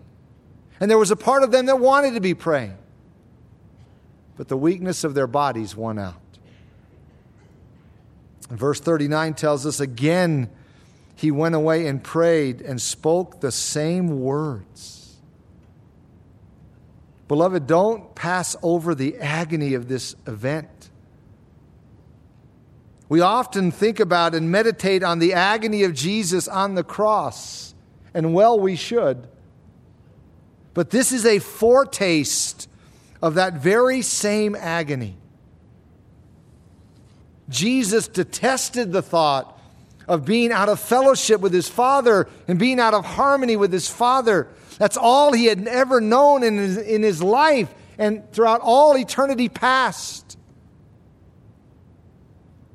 And 0.81 0.91
there 0.91 0.99
was 0.99 1.11
a 1.11 1.17
part 1.17 1.43
of 1.43 1.53
them 1.53 1.67
that 1.67 1.79
wanted 1.79 2.15
to 2.15 2.21
be 2.21 2.35
praying. 2.35 2.77
But 4.37 4.49
the 4.49 4.57
weakness 4.57 5.05
of 5.05 5.15
their 5.15 5.27
bodies 5.27 5.77
won 5.77 5.99
out. 5.99 6.15
Verse 8.49 8.81
39 8.81 9.35
tells 9.35 9.67
us 9.67 9.79
again, 9.79 10.51
he 11.15 11.31
went 11.31 11.55
away 11.55 11.87
and 11.87 12.03
prayed 12.03 12.63
and 12.63 12.81
spoke 12.81 13.41
the 13.41 13.53
same 13.53 14.21
words. 14.21 15.19
Beloved, 17.29 17.67
don't 17.67 18.15
pass 18.15 18.57
over 18.63 18.95
the 18.95 19.19
agony 19.19 19.75
of 19.75 19.87
this 19.87 20.17
event. 20.27 20.89
We 23.09 23.21
often 23.21 23.71
think 23.71 24.01
about 24.01 24.35
and 24.35 24.51
meditate 24.51 25.05
on 25.05 25.19
the 25.19 25.35
agony 25.35 25.85
of 25.85 25.95
Jesus 25.95 26.49
on 26.49 26.75
the 26.75 26.83
cross, 26.83 27.75
and 28.15 28.35
well, 28.35 28.59
we 28.59 28.75
should. 28.75 29.29
But 30.81 30.89
this 30.89 31.13
is 31.13 31.27
a 31.27 31.41
foretaste 31.41 32.67
of 33.21 33.35
that 33.35 33.53
very 33.53 34.01
same 34.01 34.57
agony. 34.57 35.19
Jesus 37.51 38.09
detested 38.09 38.91
the 38.91 39.03
thought 39.03 39.61
of 40.09 40.25
being 40.25 40.53
out 40.53 40.71
of 40.71 40.81
fellowship 40.81 41.43
with 41.43 41.53
his 41.53 41.69
Father 41.69 42.31
and 42.49 42.59
being 42.59 42.81
out 42.81 42.95
of 42.95 43.05
harmony 43.05 43.59
with 43.59 43.71
his 43.71 43.91
Father. 43.91 44.49
That's 44.79 44.97
all 44.97 45.35
he 45.35 45.45
had 45.45 45.69
ever 45.69 46.01
known 46.01 46.43
in 46.43 46.57
his, 46.57 46.79
in 46.79 47.03
his 47.03 47.23
life 47.23 47.69
and 47.99 48.33
throughout 48.33 48.63
all 48.63 48.97
eternity 48.97 49.51
past. 49.51 50.39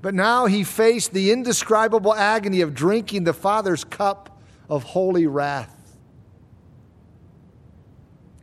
But 0.03 0.13
now 0.13 0.45
he 0.45 0.63
faced 0.63 1.11
the 1.11 1.31
indescribable 1.31 2.13
agony 2.13 2.61
of 2.61 2.75
drinking 2.75 3.23
the 3.23 3.33
Father's 3.33 3.83
cup 3.83 4.39
of 4.69 4.83
holy 4.83 5.25
wrath. 5.25 5.74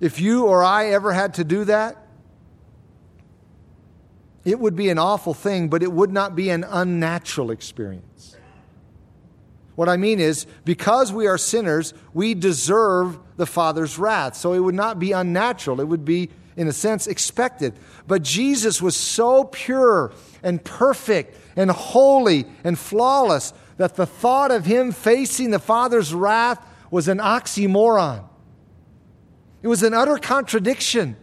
If 0.02 0.20
you 0.20 0.46
or 0.46 0.64
I 0.64 0.86
ever 0.86 1.12
had 1.12 1.34
to 1.34 1.44
do 1.44 1.62
that, 1.66 1.96
it 4.44 4.58
would 4.58 4.74
be 4.74 4.88
an 4.88 4.98
awful 4.98 5.32
thing, 5.32 5.68
but 5.68 5.80
it 5.80 5.92
would 5.92 6.10
not 6.10 6.34
be 6.34 6.50
an 6.50 6.64
unnatural 6.68 7.52
experience. 7.52 8.36
What 9.76 9.88
I 9.88 9.96
mean 9.96 10.18
is, 10.18 10.44
because 10.64 11.12
we 11.12 11.28
are 11.28 11.38
sinners, 11.38 11.94
we 12.12 12.34
deserve 12.34 13.16
the 13.36 13.46
Father's 13.46 13.96
wrath. 13.96 14.34
So 14.34 14.54
it 14.54 14.58
would 14.58 14.74
not 14.74 14.98
be 14.98 15.12
unnatural. 15.12 15.80
It 15.80 15.86
would 15.86 16.04
be, 16.04 16.30
in 16.56 16.66
a 16.66 16.72
sense, 16.72 17.06
expected. 17.06 17.74
But 18.08 18.22
Jesus 18.22 18.82
was 18.82 18.96
so 18.96 19.44
pure 19.44 20.12
and 20.42 20.64
perfect 20.64 21.38
and 21.54 21.70
holy 21.70 22.46
and 22.64 22.76
flawless 22.76 23.54
that 23.76 23.94
the 23.94 24.06
thought 24.06 24.50
of 24.50 24.66
him 24.66 24.90
facing 24.90 25.52
the 25.52 25.60
Father's 25.60 26.12
wrath 26.12 26.58
was 26.90 27.06
an 27.06 27.18
oxymoron. 27.18 28.24
It 29.62 29.68
was 29.68 29.82
an 29.82 29.94
utter 29.94 30.18
contradiction. 30.18 31.16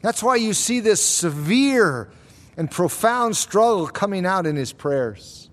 That's 0.00 0.22
why 0.22 0.36
you 0.36 0.54
see 0.54 0.80
this 0.80 1.04
severe 1.04 2.08
and 2.56 2.70
profound 2.70 3.36
struggle 3.36 3.88
coming 3.88 4.24
out 4.24 4.46
in 4.46 4.56
his 4.56 4.72
prayers. 4.72 5.50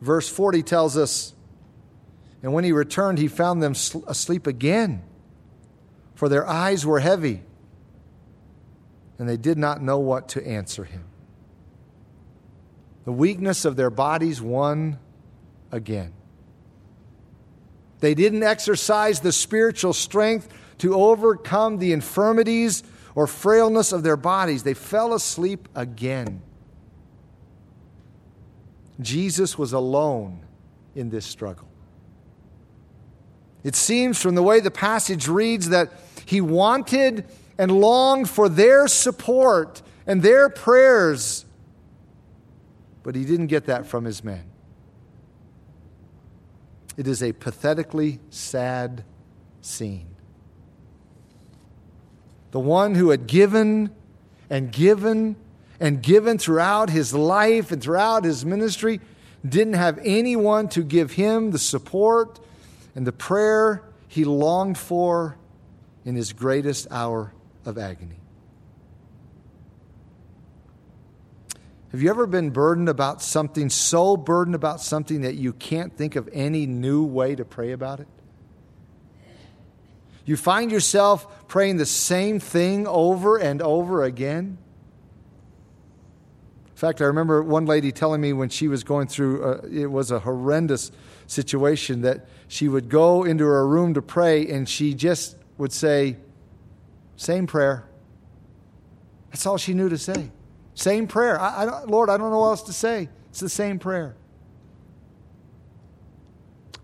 Verse 0.00 0.28
40 0.28 0.62
tells 0.62 0.96
us, 0.96 1.34
And 2.42 2.52
when 2.52 2.64
he 2.64 2.72
returned, 2.72 3.18
he 3.18 3.28
found 3.28 3.62
them 3.62 3.72
asleep 4.06 4.46
again, 4.46 5.02
for 6.14 6.28
their 6.28 6.46
eyes 6.46 6.84
were 6.84 7.00
heavy, 7.00 7.42
and 9.18 9.28
they 9.28 9.36
did 9.36 9.58
not 9.58 9.82
know 9.82 9.98
what 9.98 10.28
to 10.30 10.46
answer 10.46 10.84
him. 10.84 11.04
The 13.04 13.12
weakness 13.12 13.64
of 13.64 13.76
their 13.76 13.90
bodies 13.90 14.42
won 14.42 14.98
again. 15.72 16.12
They 18.00 18.14
didn't 18.14 18.42
exercise 18.42 19.20
the 19.20 19.32
spiritual 19.32 19.92
strength 19.92 20.48
to 20.78 20.94
overcome 20.94 21.78
the 21.78 21.92
infirmities 21.92 22.82
or 23.14 23.26
frailness 23.26 23.92
of 23.92 24.02
their 24.02 24.16
bodies. 24.16 24.62
They 24.62 24.74
fell 24.74 25.14
asleep 25.14 25.68
again. 25.74 26.42
Jesus 29.00 29.58
was 29.58 29.72
alone 29.72 30.40
in 30.94 31.10
this 31.10 31.26
struggle. 31.26 31.68
It 33.64 33.74
seems 33.74 34.20
from 34.20 34.34
the 34.34 34.42
way 34.42 34.60
the 34.60 34.70
passage 34.70 35.28
reads 35.28 35.70
that 35.70 35.92
he 36.24 36.40
wanted 36.40 37.24
and 37.58 37.72
longed 37.80 38.30
for 38.30 38.48
their 38.48 38.86
support 38.86 39.82
and 40.06 40.22
their 40.22 40.48
prayers, 40.48 41.44
but 43.02 43.14
he 43.14 43.24
didn't 43.24 43.48
get 43.48 43.66
that 43.66 43.86
from 43.86 44.04
his 44.04 44.22
men. 44.22 44.44
It 46.98 47.08
is 47.08 47.22
a 47.22 47.32
pathetically 47.32 48.20
sad 48.28 49.04
scene 49.62 50.08
the 52.50 52.60
one 52.60 52.94
who 52.94 53.10
had 53.10 53.26
given 53.26 53.90
and 54.48 54.72
given 54.72 55.36
and 55.80 56.02
given 56.02 56.38
throughout 56.38 56.90
his 56.90 57.14
life 57.14 57.70
and 57.70 57.80
throughout 57.80 58.24
his 58.24 58.44
ministry, 58.44 59.00
didn't 59.48 59.74
have 59.74 59.98
anyone 60.02 60.68
to 60.68 60.82
give 60.82 61.12
him 61.12 61.52
the 61.52 61.58
support 61.58 62.40
and 62.96 63.06
the 63.06 63.12
prayer 63.12 63.82
he 64.08 64.24
longed 64.24 64.76
for 64.76 65.36
in 66.04 66.16
his 66.16 66.32
greatest 66.32 66.88
hour 66.90 67.32
of 67.64 67.78
agony. 67.78 68.18
Have 71.92 72.02
you 72.02 72.10
ever 72.10 72.26
been 72.26 72.50
burdened 72.50 72.88
about 72.88 73.22
something, 73.22 73.70
so 73.70 74.16
burdened 74.16 74.54
about 74.54 74.80
something 74.80 75.22
that 75.22 75.36
you 75.36 75.54
can't 75.54 75.96
think 75.96 76.16
of 76.16 76.28
any 76.32 76.66
new 76.66 77.02
way 77.02 77.34
to 77.34 77.44
pray 77.44 77.72
about 77.72 78.00
it? 78.00 78.08
You 80.26 80.36
find 80.36 80.70
yourself 80.70 81.48
praying 81.48 81.78
the 81.78 81.86
same 81.86 82.38
thing 82.40 82.86
over 82.86 83.38
and 83.38 83.62
over 83.62 84.04
again. 84.04 84.58
In 86.66 86.76
fact, 86.76 87.00
I 87.00 87.06
remember 87.06 87.42
one 87.42 87.64
lady 87.64 87.90
telling 87.90 88.20
me 88.20 88.34
when 88.34 88.50
she 88.50 88.68
was 88.68 88.84
going 88.84 89.08
through, 89.08 89.42
a, 89.42 89.52
uh, 89.52 89.60
it 89.72 89.86
was 89.86 90.10
a 90.10 90.18
horrendous 90.18 90.92
situation, 91.26 92.02
that 92.02 92.28
she 92.46 92.68
would 92.68 92.90
go 92.90 93.24
into 93.24 93.46
her 93.46 93.66
room 93.66 93.94
to 93.94 94.02
pray 94.02 94.46
and 94.46 94.68
she 94.68 94.92
just 94.92 95.36
would 95.56 95.72
say, 95.72 96.18
Same 97.16 97.46
prayer. 97.46 97.88
That's 99.30 99.46
all 99.46 99.56
she 99.56 99.72
knew 99.72 99.88
to 99.88 99.98
say. 99.98 100.30
Same 100.78 101.08
prayer. 101.08 101.40
I, 101.40 101.64
I 101.64 101.82
Lord, 101.86 102.08
I 102.08 102.16
don't 102.16 102.30
know 102.30 102.38
what 102.38 102.50
else 102.50 102.62
to 102.62 102.72
say. 102.72 103.08
It's 103.30 103.40
the 103.40 103.48
same 103.48 103.80
prayer. 103.80 104.14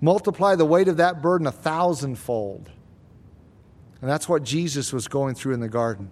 Multiply 0.01 0.57
the 0.57 0.65
weight 0.65 0.89
of 0.89 0.97
that 0.97 1.23
burden 1.23 1.47
a 1.47 1.53
thousandfold 1.53 2.69
And 4.01 4.11
that's 4.11 4.29
what 4.29 4.43
Jesus 4.43 4.93
was 4.93 5.07
going 5.07 5.37
through 5.37 5.55
in 5.55 5.61
the 5.61 5.69
garden. 5.69 6.11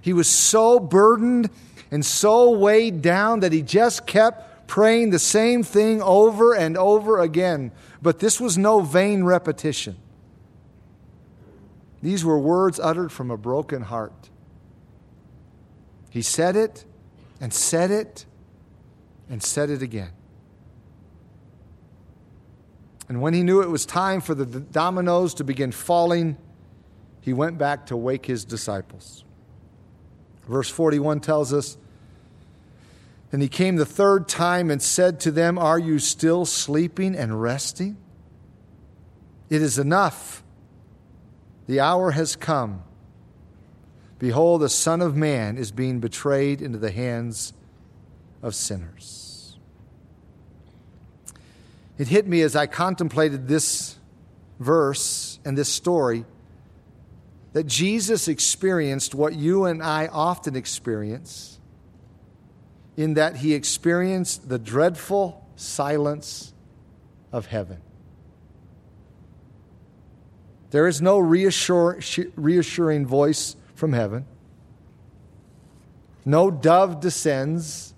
He 0.00 0.12
was 0.12 0.28
so 0.28 0.80
burdened 0.80 1.48
and 1.92 2.04
so 2.04 2.50
weighed 2.50 3.02
down 3.02 3.38
that 3.40 3.52
he 3.52 3.62
just 3.62 4.04
kept 4.04 4.66
praying 4.66 5.10
the 5.10 5.20
same 5.20 5.62
thing 5.62 6.02
over 6.02 6.56
and 6.56 6.76
over 6.76 7.20
again. 7.20 7.70
But 8.02 8.18
this 8.18 8.40
was 8.40 8.58
no 8.58 8.80
vain 8.80 9.22
repetition. 9.22 9.96
These 12.02 12.24
were 12.24 12.38
words 12.38 12.80
uttered 12.80 13.12
from 13.12 13.30
a 13.30 13.36
broken 13.36 13.82
heart. 13.82 14.30
He 16.12 16.20
said 16.20 16.56
it 16.56 16.84
and 17.40 17.54
said 17.54 17.90
it 17.90 18.26
and 19.30 19.42
said 19.42 19.70
it 19.70 19.80
again. 19.80 20.10
And 23.08 23.22
when 23.22 23.32
he 23.32 23.42
knew 23.42 23.62
it 23.62 23.70
was 23.70 23.86
time 23.86 24.20
for 24.20 24.34
the 24.34 24.44
dominoes 24.44 25.32
to 25.34 25.44
begin 25.44 25.72
falling, 25.72 26.36
he 27.22 27.32
went 27.32 27.56
back 27.56 27.86
to 27.86 27.96
wake 27.96 28.26
his 28.26 28.44
disciples. 28.44 29.24
Verse 30.46 30.68
41 30.68 31.20
tells 31.20 31.50
us 31.50 31.78
And 33.32 33.40
he 33.40 33.48
came 33.48 33.76
the 33.76 33.86
third 33.86 34.28
time 34.28 34.70
and 34.70 34.82
said 34.82 35.18
to 35.20 35.30
them, 35.30 35.56
Are 35.56 35.78
you 35.78 35.98
still 35.98 36.44
sleeping 36.44 37.16
and 37.16 37.40
resting? 37.40 37.96
It 39.48 39.62
is 39.62 39.78
enough. 39.78 40.42
The 41.66 41.80
hour 41.80 42.10
has 42.10 42.36
come. 42.36 42.82
Behold, 44.22 44.60
the 44.60 44.68
Son 44.68 45.02
of 45.02 45.16
Man 45.16 45.58
is 45.58 45.72
being 45.72 45.98
betrayed 45.98 46.62
into 46.62 46.78
the 46.78 46.92
hands 46.92 47.52
of 48.40 48.54
sinners. 48.54 49.58
It 51.98 52.06
hit 52.06 52.28
me 52.28 52.42
as 52.42 52.54
I 52.54 52.66
contemplated 52.68 53.48
this 53.48 53.98
verse 54.60 55.40
and 55.44 55.58
this 55.58 55.68
story 55.68 56.24
that 57.52 57.66
Jesus 57.66 58.28
experienced 58.28 59.12
what 59.12 59.34
you 59.34 59.64
and 59.64 59.82
I 59.82 60.06
often 60.06 60.54
experience, 60.54 61.58
in 62.96 63.14
that 63.14 63.38
he 63.38 63.54
experienced 63.54 64.48
the 64.48 64.60
dreadful 64.60 65.44
silence 65.56 66.54
of 67.32 67.46
heaven. 67.46 67.80
There 70.70 70.86
is 70.86 71.02
no 71.02 71.18
reassure, 71.18 71.98
reassuring 72.36 73.04
voice 73.04 73.56
from 73.82 73.94
heaven. 73.94 74.24
No 76.24 76.52
dove 76.52 77.00
descends 77.00 77.94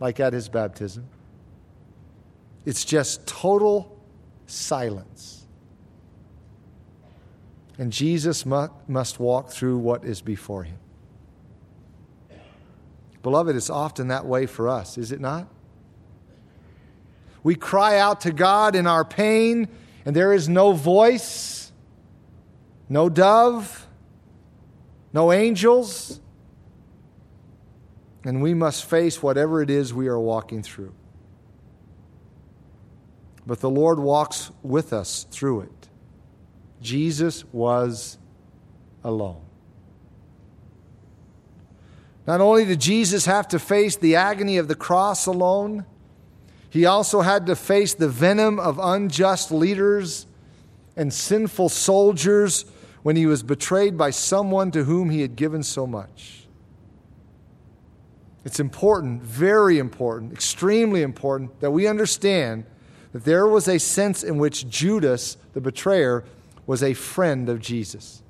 like 0.00 0.20
at 0.20 0.32
his 0.32 0.48
baptism. 0.48 1.04
It's 2.64 2.82
just 2.82 3.26
total 3.26 3.94
silence. 4.46 5.44
And 7.76 7.92
Jesus 7.92 8.46
must 8.46 9.20
walk 9.20 9.50
through 9.50 9.76
what 9.76 10.02
is 10.02 10.22
before 10.22 10.64
him. 10.64 10.78
Beloved, 13.22 13.54
it's 13.54 13.68
often 13.68 14.08
that 14.08 14.24
way 14.24 14.46
for 14.46 14.66
us, 14.66 14.96
is 14.96 15.12
it 15.12 15.20
not? 15.20 15.46
We 17.42 17.54
cry 17.54 17.98
out 17.98 18.22
to 18.22 18.32
God 18.32 18.74
in 18.74 18.86
our 18.86 19.04
pain, 19.04 19.68
and 20.06 20.16
there 20.16 20.32
is 20.32 20.48
no 20.48 20.72
voice 20.72 21.70
no 22.88 23.08
dove, 23.08 23.85
no 25.16 25.32
angels, 25.32 26.20
and 28.22 28.42
we 28.42 28.52
must 28.52 28.84
face 28.84 29.22
whatever 29.22 29.62
it 29.62 29.70
is 29.70 29.94
we 29.94 30.08
are 30.08 30.20
walking 30.20 30.62
through. 30.62 30.92
But 33.46 33.60
the 33.60 33.70
Lord 33.70 33.98
walks 33.98 34.50
with 34.62 34.92
us 34.92 35.26
through 35.30 35.62
it. 35.62 35.88
Jesus 36.82 37.46
was 37.46 38.18
alone. 39.02 39.40
Not 42.26 42.42
only 42.42 42.66
did 42.66 42.82
Jesus 42.82 43.24
have 43.24 43.48
to 43.48 43.58
face 43.58 43.96
the 43.96 44.16
agony 44.16 44.58
of 44.58 44.68
the 44.68 44.74
cross 44.74 45.24
alone, 45.24 45.86
he 46.68 46.84
also 46.84 47.22
had 47.22 47.46
to 47.46 47.56
face 47.56 47.94
the 47.94 48.10
venom 48.10 48.60
of 48.60 48.78
unjust 48.78 49.50
leaders 49.50 50.26
and 50.94 51.10
sinful 51.10 51.70
soldiers 51.70 52.66
when 53.06 53.14
he 53.14 53.24
was 53.24 53.44
betrayed 53.44 53.96
by 53.96 54.10
someone 54.10 54.72
to 54.72 54.82
whom 54.82 55.10
he 55.10 55.20
had 55.20 55.36
given 55.36 55.62
so 55.62 55.86
much. 55.86 56.48
It's 58.44 58.58
important, 58.58 59.22
very 59.22 59.78
important, 59.78 60.32
extremely 60.32 61.02
important 61.02 61.60
that 61.60 61.70
we 61.70 61.86
understand 61.86 62.64
that 63.12 63.24
there 63.24 63.46
was 63.46 63.68
a 63.68 63.78
sense 63.78 64.24
in 64.24 64.38
which 64.38 64.68
Judas, 64.68 65.36
the 65.52 65.60
betrayer, 65.60 66.24
was 66.66 66.82
a 66.82 66.94
friend 66.94 67.48
of 67.48 67.60
Jesus. 67.60 68.24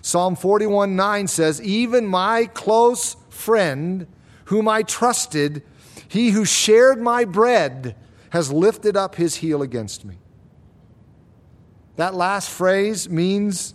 Psalm 0.00 0.34
41 0.34 0.96
9 0.96 1.26
says, 1.26 1.60
Even 1.60 2.06
my 2.06 2.46
close 2.46 3.16
friend, 3.28 4.06
whom 4.46 4.66
I 4.66 4.82
trusted, 4.82 5.62
he 6.08 6.30
who 6.30 6.46
shared 6.46 7.02
my 7.02 7.26
bread, 7.26 7.96
has 8.30 8.50
lifted 8.50 8.96
up 8.96 9.16
his 9.16 9.34
heel 9.34 9.60
against 9.60 10.06
me. 10.06 10.16
That 11.98 12.14
last 12.14 12.48
phrase 12.48 13.10
means 13.10 13.74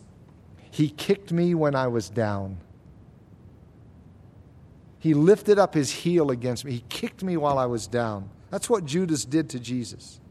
he 0.71 0.88
kicked 0.88 1.33
me 1.33 1.53
when 1.55 1.75
I 1.75 1.88
was 1.88 2.07
down. 2.09 2.55
He 4.97 5.13
lifted 5.13 5.59
up 5.59 5.73
his 5.73 5.91
heel 5.91 6.31
against 6.31 6.63
me. 6.63 6.71
He 6.71 6.86
kicked 6.88 7.21
me 7.21 7.36
while 7.36 7.59
I 7.59 7.65
was 7.65 7.86
down. 7.86 8.29
That's 8.49 8.69
what 8.69 8.86
Judas 8.86 9.25
did 9.25 9.49
to 9.49 9.59
Jesus. 9.59 10.21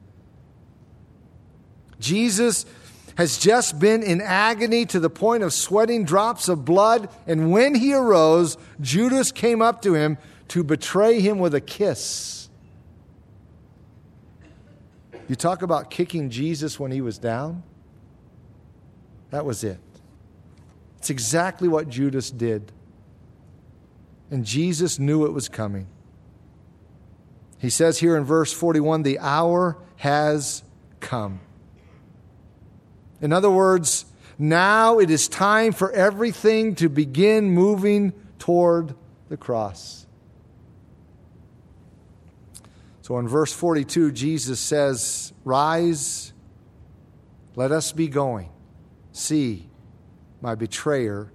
Jesus 2.01 2.65
has 3.19 3.37
just 3.37 3.79
been 3.79 4.03
in 4.03 4.23
agony 4.23 4.87
to 4.87 4.99
the 4.99 5.11
point 5.11 5.43
of 5.43 5.53
sweating 5.53 6.07
drops 6.07 6.49
of 6.49 6.65
blood, 6.65 7.11
and 7.27 7.53
when 7.53 7.75
he 7.75 7.93
arose, 7.93 8.57
Judas 8.81 9.31
came 9.31 9.61
up 9.61 9.83
to 9.83 9.93
him 9.93 10.17
to 10.49 10.65
betray 10.65 11.21
him 11.21 11.39
with 11.39 11.55
a 11.55 11.61
kiss. 11.61 12.49
You 15.29 15.37
talk 15.37 15.61
about 15.61 15.91
kicking 15.91 16.31
Jesus 16.31 16.81
when 16.81 16.91
he 16.91 17.03
was 17.03 17.19
down? 17.19 17.65
That 19.33 19.47
was 19.47 19.65
it. 19.65 19.81
It's 20.99 21.09
exactly 21.09 21.67
what 21.67 21.89
Judas 21.89 22.31
did. 22.31 22.71
And 24.31 24.45
Jesus 24.45 24.99
knew 24.99 25.25
it 25.25 25.33
was 25.33 25.49
coming. 25.49 25.87
He 27.59 27.71
says 27.71 27.99
here 27.99 28.17
in 28.17 28.25
verse 28.25 28.53
41 28.53 29.03
the 29.03 29.19
hour 29.19 29.79
has 29.97 30.63
come. 31.01 31.41
In 33.23 33.33
other 33.33 33.51
words, 33.51 34.05
now 34.39 34.99
it 34.99 35.11
is 35.11 35.29
time 35.29 35.73
for 35.73 35.91
everything 35.93 36.75
to 36.77 36.91
begin 36.91 37.51
moving 37.51 38.13
toward 38.39 38.95
the 39.31 39.39
cross. 39.39 40.07
So 43.01 43.19
in 43.19 43.29
verse 43.29 43.53
42, 43.53 44.13
Jesus 44.13 44.61
says, 44.61 45.33
Rise, 45.45 46.35
let 47.57 47.73
us 47.73 47.93
be 47.93 48.09
going. 48.09 48.51
See, 49.13 49.69
my 50.41 50.55
betrayer 50.55 51.31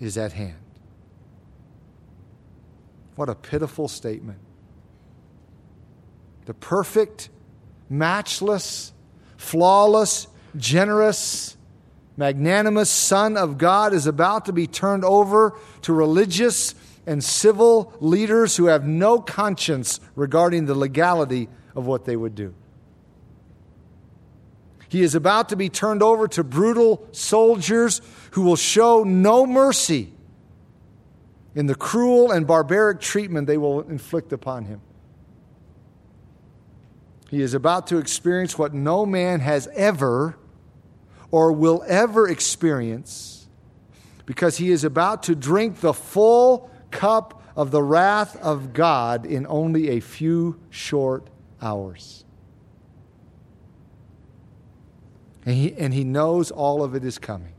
is 0.00 0.18
at 0.18 0.32
hand. 0.32 0.56
What 3.16 3.28
a 3.28 3.34
pitiful 3.34 3.86
statement. 3.86 4.38
The 6.46 6.54
perfect, 6.54 7.28
matchless, 7.88 8.92
flawless, 9.36 10.26
generous, 10.56 11.56
magnanimous 12.16 12.90
Son 12.90 13.36
of 13.36 13.58
God 13.58 13.92
is 13.92 14.06
about 14.06 14.46
to 14.46 14.52
be 14.52 14.66
turned 14.66 15.04
over 15.04 15.58
to 15.82 15.92
religious 15.92 16.74
and 17.06 17.22
civil 17.22 17.92
leaders 18.00 18.56
who 18.56 18.66
have 18.66 18.86
no 18.86 19.20
conscience 19.20 20.00
regarding 20.16 20.66
the 20.66 20.74
legality 20.74 21.48
of 21.74 21.86
what 21.86 22.04
they 22.04 22.16
would 22.16 22.34
do. 22.34 22.54
He 24.94 25.02
is 25.02 25.16
about 25.16 25.48
to 25.48 25.56
be 25.56 25.68
turned 25.68 26.04
over 26.04 26.28
to 26.28 26.44
brutal 26.44 27.04
soldiers 27.10 28.00
who 28.30 28.42
will 28.42 28.54
show 28.54 29.02
no 29.02 29.44
mercy 29.44 30.12
in 31.56 31.66
the 31.66 31.74
cruel 31.74 32.30
and 32.30 32.46
barbaric 32.46 33.00
treatment 33.00 33.48
they 33.48 33.58
will 33.58 33.80
inflict 33.80 34.32
upon 34.32 34.66
him. 34.66 34.80
He 37.28 37.42
is 37.42 37.54
about 37.54 37.88
to 37.88 37.98
experience 37.98 38.56
what 38.56 38.72
no 38.72 39.04
man 39.04 39.40
has 39.40 39.66
ever 39.74 40.36
or 41.32 41.50
will 41.50 41.82
ever 41.88 42.28
experience 42.28 43.48
because 44.26 44.58
he 44.58 44.70
is 44.70 44.84
about 44.84 45.24
to 45.24 45.34
drink 45.34 45.80
the 45.80 45.92
full 45.92 46.70
cup 46.92 47.42
of 47.56 47.72
the 47.72 47.82
wrath 47.82 48.40
of 48.40 48.72
God 48.72 49.26
in 49.26 49.44
only 49.48 49.88
a 49.88 49.98
few 49.98 50.60
short 50.70 51.30
hours. 51.60 52.23
And 55.46 55.54
he, 55.54 55.74
and 55.74 55.92
he 55.92 56.04
knows 56.04 56.50
all 56.50 56.82
of 56.82 56.94
it 56.94 57.04
is 57.04 57.18
coming. 57.18 57.52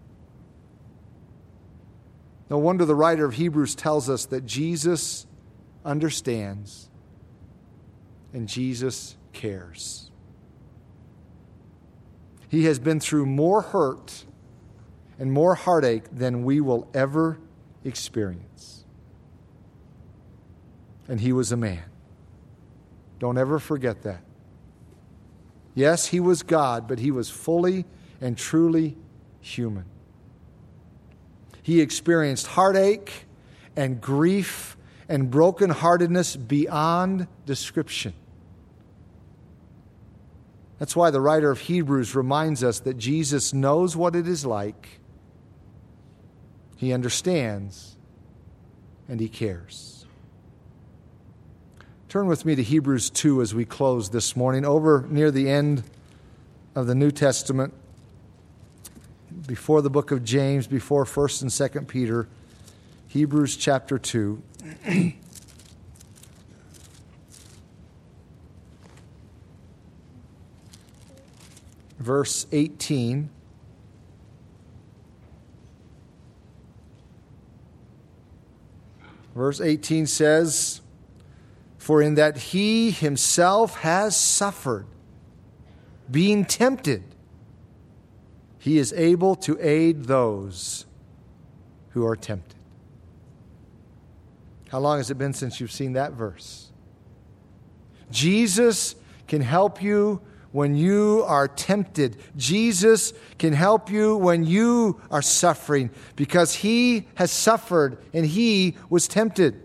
No 2.49 2.57
wonder 2.57 2.85
the 2.85 2.95
writer 2.95 3.25
of 3.25 3.35
Hebrews 3.35 3.75
tells 3.75 4.09
us 4.09 4.25
that 4.27 4.45
Jesus 4.45 5.25
understands 5.83 6.89
and 8.33 8.47
Jesus 8.47 9.15
cares. 9.33 10.11
He 12.49 12.65
has 12.65 12.79
been 12.79 12.99
through 12.99 13.25
more 13.25 13.61
hurt 13.61 14.25
and 15.17 15.31
more 15.31 15.55
heartache 15.55 16.03
than 16.11 16.43
we 16.43 16.61
will 16.61 16.87
ever 16.93 17.39
experience. 17.83 18.85
And 21.07 21.19
he 21.19 21.33
was 21.33 21.51
a 21.51 21.57
man. 21.57 21.83
Don't 23.19 23.37
ever 23.37 23.59
forget 23.59 24.03
that. 24.03 24.21
Yes, 25.75 26.07
he 26.07 26.21
was 26.21 26.41
God, 26.41 26.87
but 26.87 26.99
he 26.99 27.11
was 27.11 27.29
fully 27.29 27.85
and 28.21 28.37
truly 28.37 28.97
human. 29.41 29.85
He 31.61 31.81
experienced 31.81 32.47
heartache 32.47 33.25
and 33.75 33.99
grief 33.99 34.77
and 35.09 35.29
brokenheartedness 35.29 36.47
beyond 36.47 37.27
description. 37.45 38.13
That's 40.79 40.95
why 40.95 41.09
the 41.09 41.21
writer 41.21 41.51
of 41.51 41.59
Hebrews 41.59 42.15
reminds 42.15 42.63
us 42.63 42.79
that 42.81 42.97
Jesus 42.97 43.53
knows 43.53 43.95
what 43.95 44.15
it 44.15 44.27
is 44.27 44.45
like, 44.45 44.99
he 46.75 46.91
understands, 46.91 47.95
and 49.07 49.19
he 49.19 49.29
cares. 49.29 49.94
Turn 52.15 52.27
with 52.27 52.45
me 52.45 52.55
to 52.55 52.63
Hebrews 52.63 53.09
2 53.09 53.41
as 53.41 53.53
we 53.53 53.65
close 53.65 54.11
this 54.11 54.37
morning, 54.37 54.63
over 54.63 55.05
near 55.09 55.31
the 55.31 55.49
end 55.49 55.83
of 56.73 56.87
the 56.87 56.95
New 56.95 57.11
Testament, 57.11 57.73
before 59.45 59.81
the 59.81 59.89
book 59.89 60.11
of 60.11 60.23
James, 60.23 60.65
before 60.65 61.03
1st 61.03 61.41
and 61.41 61.51
2nd 61.51 61.89
Peter, 61.89 62.29
Hebrews 63.09 63.57
chapter 63.57 63.99
2. 63.99 64.41
verse 71.99 72.47
18. 72.53 73.29
Verse 79.35 79.59
18 79.59 80.07
says, 80.07 80.74
For 81.85 82.01
in 82.01 82.15
that 82.15 82.35
he 82.37 82.89
himself 82.89 83.75
has 83.81 84.17
suffered, 84.17 84.87
being 86.09 86.43
tempted, 86.43 87.03
he 88.57 88.79
is 88.79 88.91
able 88.93 89.35
to 89.35 89.55
aid 89.61 90.05
those 90.05 90.87
who 91.89 92.03
are 92.03 92.15
tempted. 92.15 92.57
How 94.69 94.79
long 94.79 94.97
has 94.97 95.11
it 95.11 95.19
been 95.19 95.33
since 95.33 95.59
you've 95.59 95.71
seen 95.71 95.93
that 95.93 96.13
verse? 96.13 96.71
Jesus 98.09 98.95
can 99.27 99.41
help 99.41 99.79
you 99.83 100.21
when 100.51 100.73
you 100.73 101.23
are 101.27 101.47
tempted. 101.47 102.17
Jesus 102.35 103.13
can 103.37 103.53
help 103.53 103.91
you 103.91 104.17
when 104.17 104.43
you 104.43 104.99
are 105.11 105.21
suffering 105.21 105.91
because 106.15 106.55
he 106.55 107.07
has 107.13 107.29
suffered 107.29 107.99
and 108.11 108.25
he 108.25 108.75
was 108.89 109.07
tempted. 109.07 109.64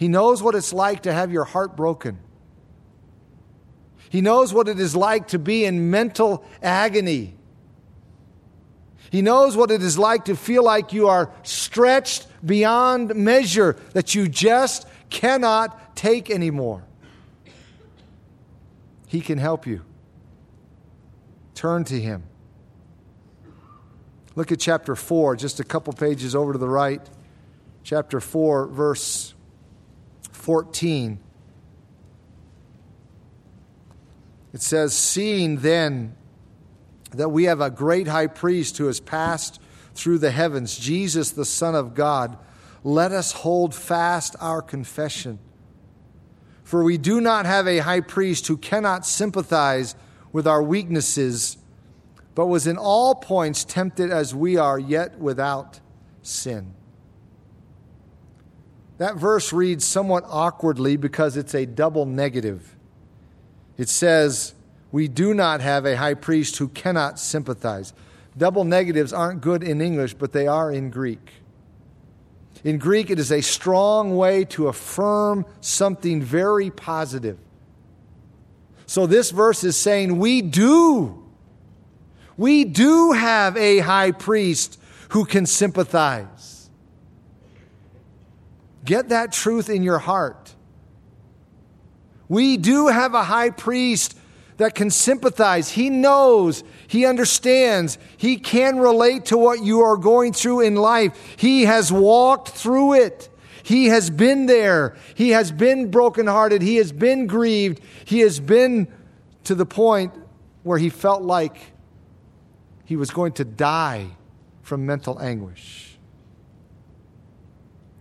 He 0.00 0.08
knows 0.08 0.42
what 0.42 0.54
it's 0.54 0.72
like 0.72 1.02
to 1.02 1.12
have 1.12 1.30
your 1.30 1.44
heart 1.44 1.76
broken. 1.76 2.18
He 4.08 4.22
knows 4.22 4.50
what 4.50 4.66
it 4.66 4.80
is 4.80 4.96
like 4.96 5.28
to 5.28 5.38
be 5.38 5.66
in 5.66 5.90
mental 5.90 6.42
agony. 6.62 7.34
He 9.10 9.20
knows 9.20 9.58
what 9.58 9.70
it 9.70 9.82
is 9.82 9.98
like 9.98 10.24
to 10.24 10.36
feel 10.36 10.64
like 10.64 10.94
you 10.94 11.08
are 11.08 11.30
stretched 11.42 12.28
beyond 12.42 13.14
measure, 13.14 13.76
that 13.92 14.14
you 14.14 14.26
just 14.26 14.88
cannot 15.10 15.94
take 15.94 16.30
anymore. 16.30 16.82
He 19.06 19.20
can 19.20 19.36
help 19.36 19.66
you. 19.66 19.82
Turn 21.54 21.84
to 21.84 22.00
Him. 22.00 22.22
Look 24.34 24.50
at 24.50 24.60
chapter 24.60 24.96
4, 24.96 25.36
just 25.36 25.60
a 25.60 25.64
couple 25.64 25.92
pages 25.92 26.34
over 26.34 26.54
to 26.54 26.58
the 26.58 26.70
right. 26.70 27.06
Chapter 27.82 28.18
4, 28.18 28.68
verse 28.68 29.34
14. 30.40 31.20
It 34.52 34.62
says, 34.62 34.94
Seeing 34.94 35.58
then 35.58 36.16
that 37.12 37.28
we 37.28 37.44
have 37.44 37.60
a 37.60 37.70
great 37.70 38.08
high 38.08 38.26
priest 38.26 38.78
who 38.78 38.86
has 38.86 39.00
passed 39.00 39.60
through 39.94 40.18
the 40.18 40.30
heavens, 40.30 40.78
Jesus, 40.78 41.30
the 41.30 41.44
Son 41.44 41.74
of 41.74 41.94
God, 41.94 42.38
let 42.82 43.12
us 43.12 43.32
hold 43.32 43.74
fast 43.74 44.34
our 44.40 44.62
confession. 44.62 45.38
For 46.64 46.82
we 46.84 46.96
do 46.96 47.20
not 47.20 47.46
have 47.46 47.66
a 47.66 47.78
high 47.78 48.00
priest 48.00 48.46
who 48.46 48.56
cannot 48.56 49.04
sympathize 49.04 49.94
with 50.32 50.46
our 50.46 50.62
weaknesses, 50.62 51.58
but 52.34 52.46
was 52.46 52.66
in 52.66 52.78
all 52.78 53.14
points 53.14 53.64
tempted 53.64 54.10
as 54.10 54.34
we 54.34 54.56
are, 54.56 54.78
yet 54.78 55.18
without 55.18 55.80
sin. 56.22 56.74
That 59.00 59.16
verse 59.16 59.50
reads 59.50 59.86
somewhat 59.86 60.24
awkwardly 60.28 60.98
because 60.98 61.38
it's 61.38 61.54
a 61.54 61.64
double 61.64 62.04
negative. 62.04 62.76
It 63.78 63.88
says, 63.88 64.52
We 64.92 65.08
do 65.08 65.32
not 65.32 65.62
have 65.62 65.86
a 65.86 65.96
high 65.96 66.12
priest 66.12 66.58
who 66.58 66.68
cannot 66.68 67.18
sympathize. 67.18 67.94
Double 68.36 68.62
negatives 68.62 69.14
aren't 69.14 69.40
good 69.40 69.62
in 69.62 69.80
English, 69.80 70.12
but 70.12 70.32
they 70.32 70.46
are 70.46 70.70
in 70.70 70.90
Greek. 70.90 71.30
In 72.62 72.76
Greek, 72.76 73.08
it 73.08 73.18
is 73.18 73.32
a 73.32 73.40
strong 73.40 74.18
way 74.18 74.44
to 74.44 74.68
affirm 74.68 75.46
something 75.62 76.20
very 76.20 76.70
positive. 76.70 77.38
So 78.84 79.06
this 79.06 79.30
verse 79.30 79.64
is 79.64 79.78
saying 79.78 80.18
we 80.18 80.42
do. 80.42 81.26
We 82.36 82.64
do 82.66 83.12
have 83.12 83.56
a 83.56 83.78
high 83.78 84.10
priest 84.10 84.78
who 85.08 85.24
can 85.24 85.46
sympathize. 85.46 86.59
Get 88.84 89.10
that 89.10 89.32
truth 89.32 89.68
in 89.68 89.82
your 89.82 89.98
heart. 89.98 90.54
We 92.28 92.56
do 92.56 92.86
have 92.86 93.14
a 93.14 93.24
high 93.24 93.50
priest 93.50 94.16
that 94.56 94.74
can 94.74 94.90
sympathize. 94.90 95.70
He 95.70 95.90
knows, 95.90 96.62
he 96.86 97.06
understands, 97.06 97.98
he 98.16 98.36
can 98.36 98.78
relate 98.78 99.26
to 99.26 99.38
what 99.38 99.62
you 99.62 99.80
are 99.80 99.96
going 99.96 100.32
through 100.32 100.60
in 100.60 100.76
life. 100.76 101.34
He 101.36 101.64
has 101.64 101.90
walked 101.90 102.50
through 102.50 102.94
it. 102.94 103.28
He 103.62 103.86
has 103.86 104.10
been 104.10 104.46
there. 104.46 104.96
He 105.14 105.30
has 105.30 105.50
been 105.50 105.90
brokenhearted. 105.90 106.62
He 106.62 106.76
has 106.76 106.92
been 106.92 107.26
grieved. 107.26 107.80
He 108.04 108.20
has 108.20 108.38
been 108.38 108.88
to 109.44 109.54
the 109.54 109.66
point 109.66 110.12
where 110.62 110.78
he 110.78 110.90
felt 110.90 111.22
like 111.22 111.56
he 112.84 112.96
was 112.96 113.10
going 113.10 113.32
to 113.32 113.44
die 113.44 114.08
from 114.62 114.86
mental 114.86 115.20
anguish. 115.20 115.89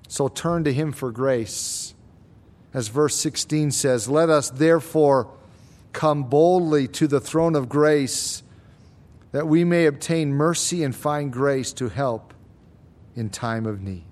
So 0.09 0.27
turn 0.27 0.63
to 0.63 0.73
him 0.73 0.91
for 0.91 1.11
grace. 1.11 1.93
As 2.73 2.87
verse 2.87 3.15
16 3.15 3.69
says, 3.71 4.09
Let 4.09 4.29
us 4.29 4.49
therefore 4.49 5.31
come 5.93 6.23
boldly 6.23 6.87
to 6.87 7.07
the 7.07 7.19
throne 7.21 7.55
of 7.55 7.69
grace 7.69 8.41
that 9.31 9.47
we 9.47 9.63
may 9.63 9.85
obtain 9.85 10.33
mercy 10.33 10.83
and 10.83 10.95
find 10.95 11.31
grace 11.31 11.71
to 11.73 11.89
help 11.89 12.33
in 13.15 13.29
time 13.29 13.67
of 13.67 13.81
need. 13.81 14.03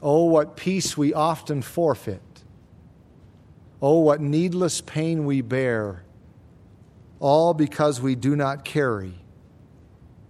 Oh, 0.00 0.26
what 0.26 0.56
peace 0.56 0.96
we 0.96 1.12
often 1.12 1.62
forfeit. 1.62 2.22
Oh, 3.82 3.98
what 3.98 4.20
needless 4.20 4.80
pain 4.80 5.24
we 5.24 5.40
bear, 5.40 6.04
all 7.18 7.54
because 7.54 8.00
we 8.00 8.14
do 8.14 8.36
not 8.36 8.64
carry 8.64 9.14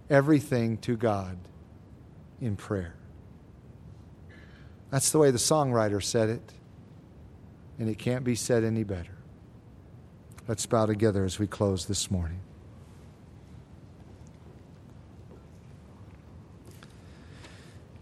everything 0.09 0.77
to 0.77 0.97
God 0.97 1.37
in 2.41 2.55
prayer. 2.55 2.95
That's 4.89 5.11
the 5.11 5.19
way 5.19 5.31
the 5.31 5.37
songwriter 5.37 6.03
said 6.03 6.29
it 6.29 6.53
and 7.79 7.89
it 7.89 7.97
can't 7.97 8.23
be 8.23 8.35
said 8.35 8.63
any 8.63 8.83
better. 8.83 9.17
Let's 10.47 10.65
bow 10.65 10.85
together 10.85 11.23
as 11.23 11.39
we 11.39 11.47
close 11.47 11.85
this 11.85 12.11
morning. 12.11 12.41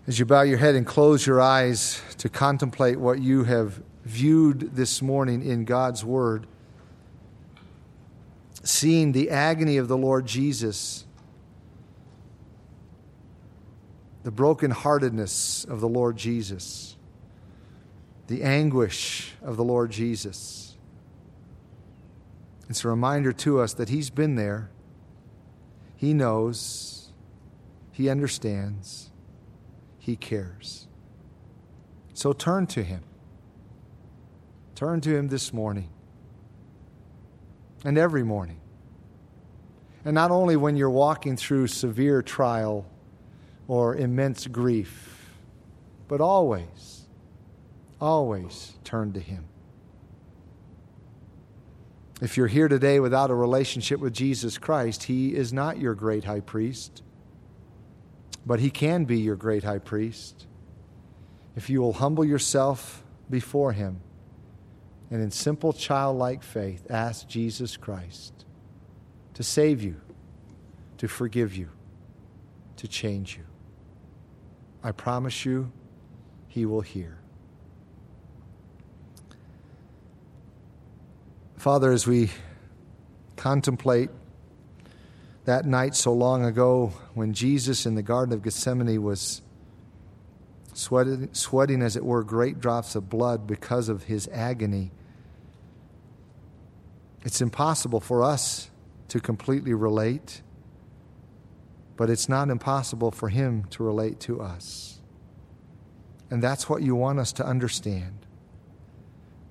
As 0.08 0.18
you 0.18 0.26
bow 0.26 0.42
your 0.42 0.58
head 0.58 0.74
and 0.74 0.86
close 0.86 1.28
your 1.28 1.40
eyes 1.40 2.02
to 2.18 2.30
contemplate 2.30 3.00
what 3.00 3.22
you 3.22 3.44
have 3.44 3.84
viewed 4.04 4.76
this 4.76 5.02
morning 5.02 5.44
in 5.44 5.66
God's 5.66 6.04
Word, 6.04 6.48
seeing 8.64 9.12
the 9.12 9.30
agony 9.30 9.78
of 9.78 9.88
the 9.88 9.98
Lord 9.98 10.26
Jesus, 10.26 11.06
the 14.24 14.32
brokenheartedness 14.32 15.68
of 15.68 15.82
the 15.82 15.90
Lord 15.90 16.18
Jesus 16.18 16.98
the 18.30 18.44
anguish 18.44 19.34
of 19.42 19.58
the 19.58 19.64
Lord 19.64 19.90
Jesus. 19.90 20.78
It's 22.70 22.86
a 22.86 22.88
reminder 22.88 23.34
to 23.34 23.60
us 23.60 23.74
that 23.74 23.90
He's 23.90 24.12
been 24.12 24.36
there, 24.36 24.70
He 25.96 26.14
knows, 26.14 27.12
He 27.92 28.08
understands, 28.08 29.10
He 29.98 30.16
cares. 30.16 30.88
So 32.14 32.32
turn 32.32 32.68
to 32.68 32.84
Him. 32.84 33.02
Turn 34.76 35.02
to 35.02 35.18
Him 35.18 35.30
this 35.30 35.52
morning. 35.52 35.90
and 37.84 37.98
every 37.98 38.24
morning. 38.24 38.60
And 40.06 40.14
not 40.14 40.30
only 40.32 40.56
when 40.56 40.76
you're 40.76 40.90
walking 40.90 41.36
through 41.36 41.68
severe 41.68 42.22
trial 42.22 42.86
or 43.70 43.96
immense 43.96 44.48
grief, 44.48 45.30
but 46.08 46.20
always, 46.20 47.06
always 48.02 48.74
turn 48.84 49.14
to 49.14 49.20
Him. 49.20 49.46
If 52.20 52.36
you're 52.36 52.48
here 52.48 52.68
today 52.68 53.00
without 53.00 53.30
a 53.30 53.36
relationship 53.36 54.00
with 54.00 54.12
Jesus 54.12 54.58
Christ, 54.58 55.04
He 55.04 55.36
is 55.36 55.54
not 55.54 55.78
your 55.78 55.94
great 55.94 56.24
high 56.24 56.40
priest, 56.40 57.04
but 58.44 58.60
He 58.60 58.72
can 58.72 59.06
be 59.06 59.20
your 59.20 59.36
great 59.36 59.64
high 59.64 59.78
priest. 59.78 60.48
If 61.56 61.70
you 61.70 61.80
will 61.80 61.94
humble 61.94 62.26
yourself 62.26 63.04
before 63.30 63.74
Him 63.74 64.02
and 65.12 65.22
in 65.22 65.30
simple 65.30 65.74
childlike 65.74 66.42
faith 66.42 66.88
ask 66.90 67.28
Jesus 67.28 67.78
Christ 67.78 68.46
to 69.36 69.44
save 69.44 69.84
you, 69.84 70.02
to 70.98 71.08
forgive 71.08 71.56
you, 71.56 71.70
to 72.78 72.88
change 72.88 73.38
you. 73.38 73.44
I 74.84 74.92
promise 74.92 75.46
you, 75.46 75.72
He 76.48 76.66
will 76.66 76.82
hear. 76.82 77.20
Father, 81.58 81.92
as 81.92 82.08
we 82.08 82.32
contemplate 83.36 84.10
that 85.46 85.66
night 85.66 85.96
so 85.96 86.14
long 86.14 86.46
ago 86.46 86.94
when 87.14 87.34
Jesus 87.34 87.86
in 87.86 87.96
the 87.96 88.02
Garden 88.02 88.34
of 88.34 88.44
Gethsemane 88.44 89.02
was 89.02 89.42
sweating, 90.74 91.30
sweating, 91.34 91.82
as 91.82 91.96
it 91.96 92.06
were, 92.06 92.24
great 92.24 92.60
drops 92.60 92.96
of 92.96 93.10
blood 93.10 93.46
because 93.46 93.90
of 93.90 94.04
his 94.04 94.30
agony, 94.32 94.92
it's 97.24 97.42
impossible 97.42 98.00
for 98.00 98.24
us 98.24 98.70
to 99.10 99.20
completely 99.20 99.74
relate, 99.74 100.42
but 102.00 102.10
it's 102.10 102.30
not 102.30 102.50
impossible 102.50 103.12
for 103.12 103.28
him 103.28 103.66
to 103.66 103.84
relate 103.84 104.22
to 104.22 104.40
us. 104.40 105.02
And 106.32 106.42
that's 106.42 106.70
what 106.70 106.82
you 106.82 106.96
want 106.96 107.20
us 107.20 107.34
to 107.34 107.46
understand. 107.46 108.26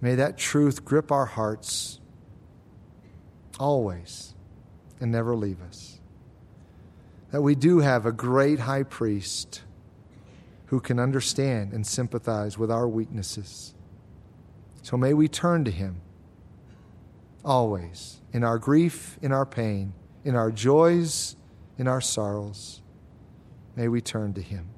May 0.01 0.15
that 0.15 0.39
truth 0.39 0.83
grip 0.83 1.13
our 1.13 1.27
hearts 1.27 2.01
always 3.61 4.33
and 4.99 5.13
never 5.13 5.37
leave 5.37 5.61
us. 5.61 6.01
That 7.33 7.43
we 7.43 7.55
do 7.55 7.81
have 7.81 8.07
a 8.07 8.13
great 8.13 8.61
high 8.61 8.85
priest 8.85 9.61
who 10.69 10.81
can 10.81 10.99
understand 10.99 11.75
and 11.75 11.87
sympathize 11.87 12.57
with 12.57 12.71
our 12.71 12.89
weaknesses. 12.89 13.75
So 14.81 14.97
may 14.97 15.13
we 15.13 15.29
turn 15.29 15.67
to 15.67 15.71
him 15.71 16.01
always 17.45 18.23
in 18.33 18.43
our 18.43 18.57
grief, 18.59 19.19
in 19.21 19.33
our 19.33 19.45
pain, 19.45 19.93
in 20.25 20.35
our 20.35 20.51
joys, 20.51 21.37
in 21.79 21.89
our 21.89 22.01
sorrows. 22.01 22.83
May 23.77 23.89
we 23.89 24.01
turn 24.01 24.35
to 24.35 24.43
him. 24.43 24.69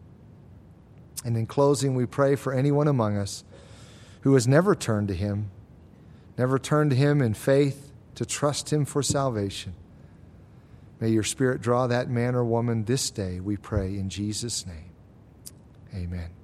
And 1.24 1.36
in 1.36 1.46
closing, 1.46 1.94
we 1.94 2.06
pray 2.06 2.36
for 2.36 2.52
anyone 2.52 2.86
among 2.86 3.16
us 3.16 3.44
who 4.22 4.34
has 4.34 4.46
never 4.46 4.74
turned 4.74 5.08
to 5.08 5.14
him, 5.14 5.50
never 6.38 6.58
turned 6.58 6.90
to 6.90 6.96
him 6.96 7.20
in 7.20 7.34
faith 7.34 7.90
to 8.14 8.26
trust 8.26 8.72
him 8.72 8.84
for 8.84 9.02
salvation. 9.02 9.74
May 11.00 11.08
your 11.08 11.22
Spirit 11.22 11.62
draw 11.62 11.86
that 11.86 12.10
man 12.10 12.34
or 12.34 12.44
woman 12.44 12.84
this 12.84 13.10
day, 13.10 13.40
we 13.40 13.56
pray, 13.56 13.96
in 13.96 14.10
Jesus' 14.10 14.66
name. 14.66 14.92
Amen. 15.94 16.39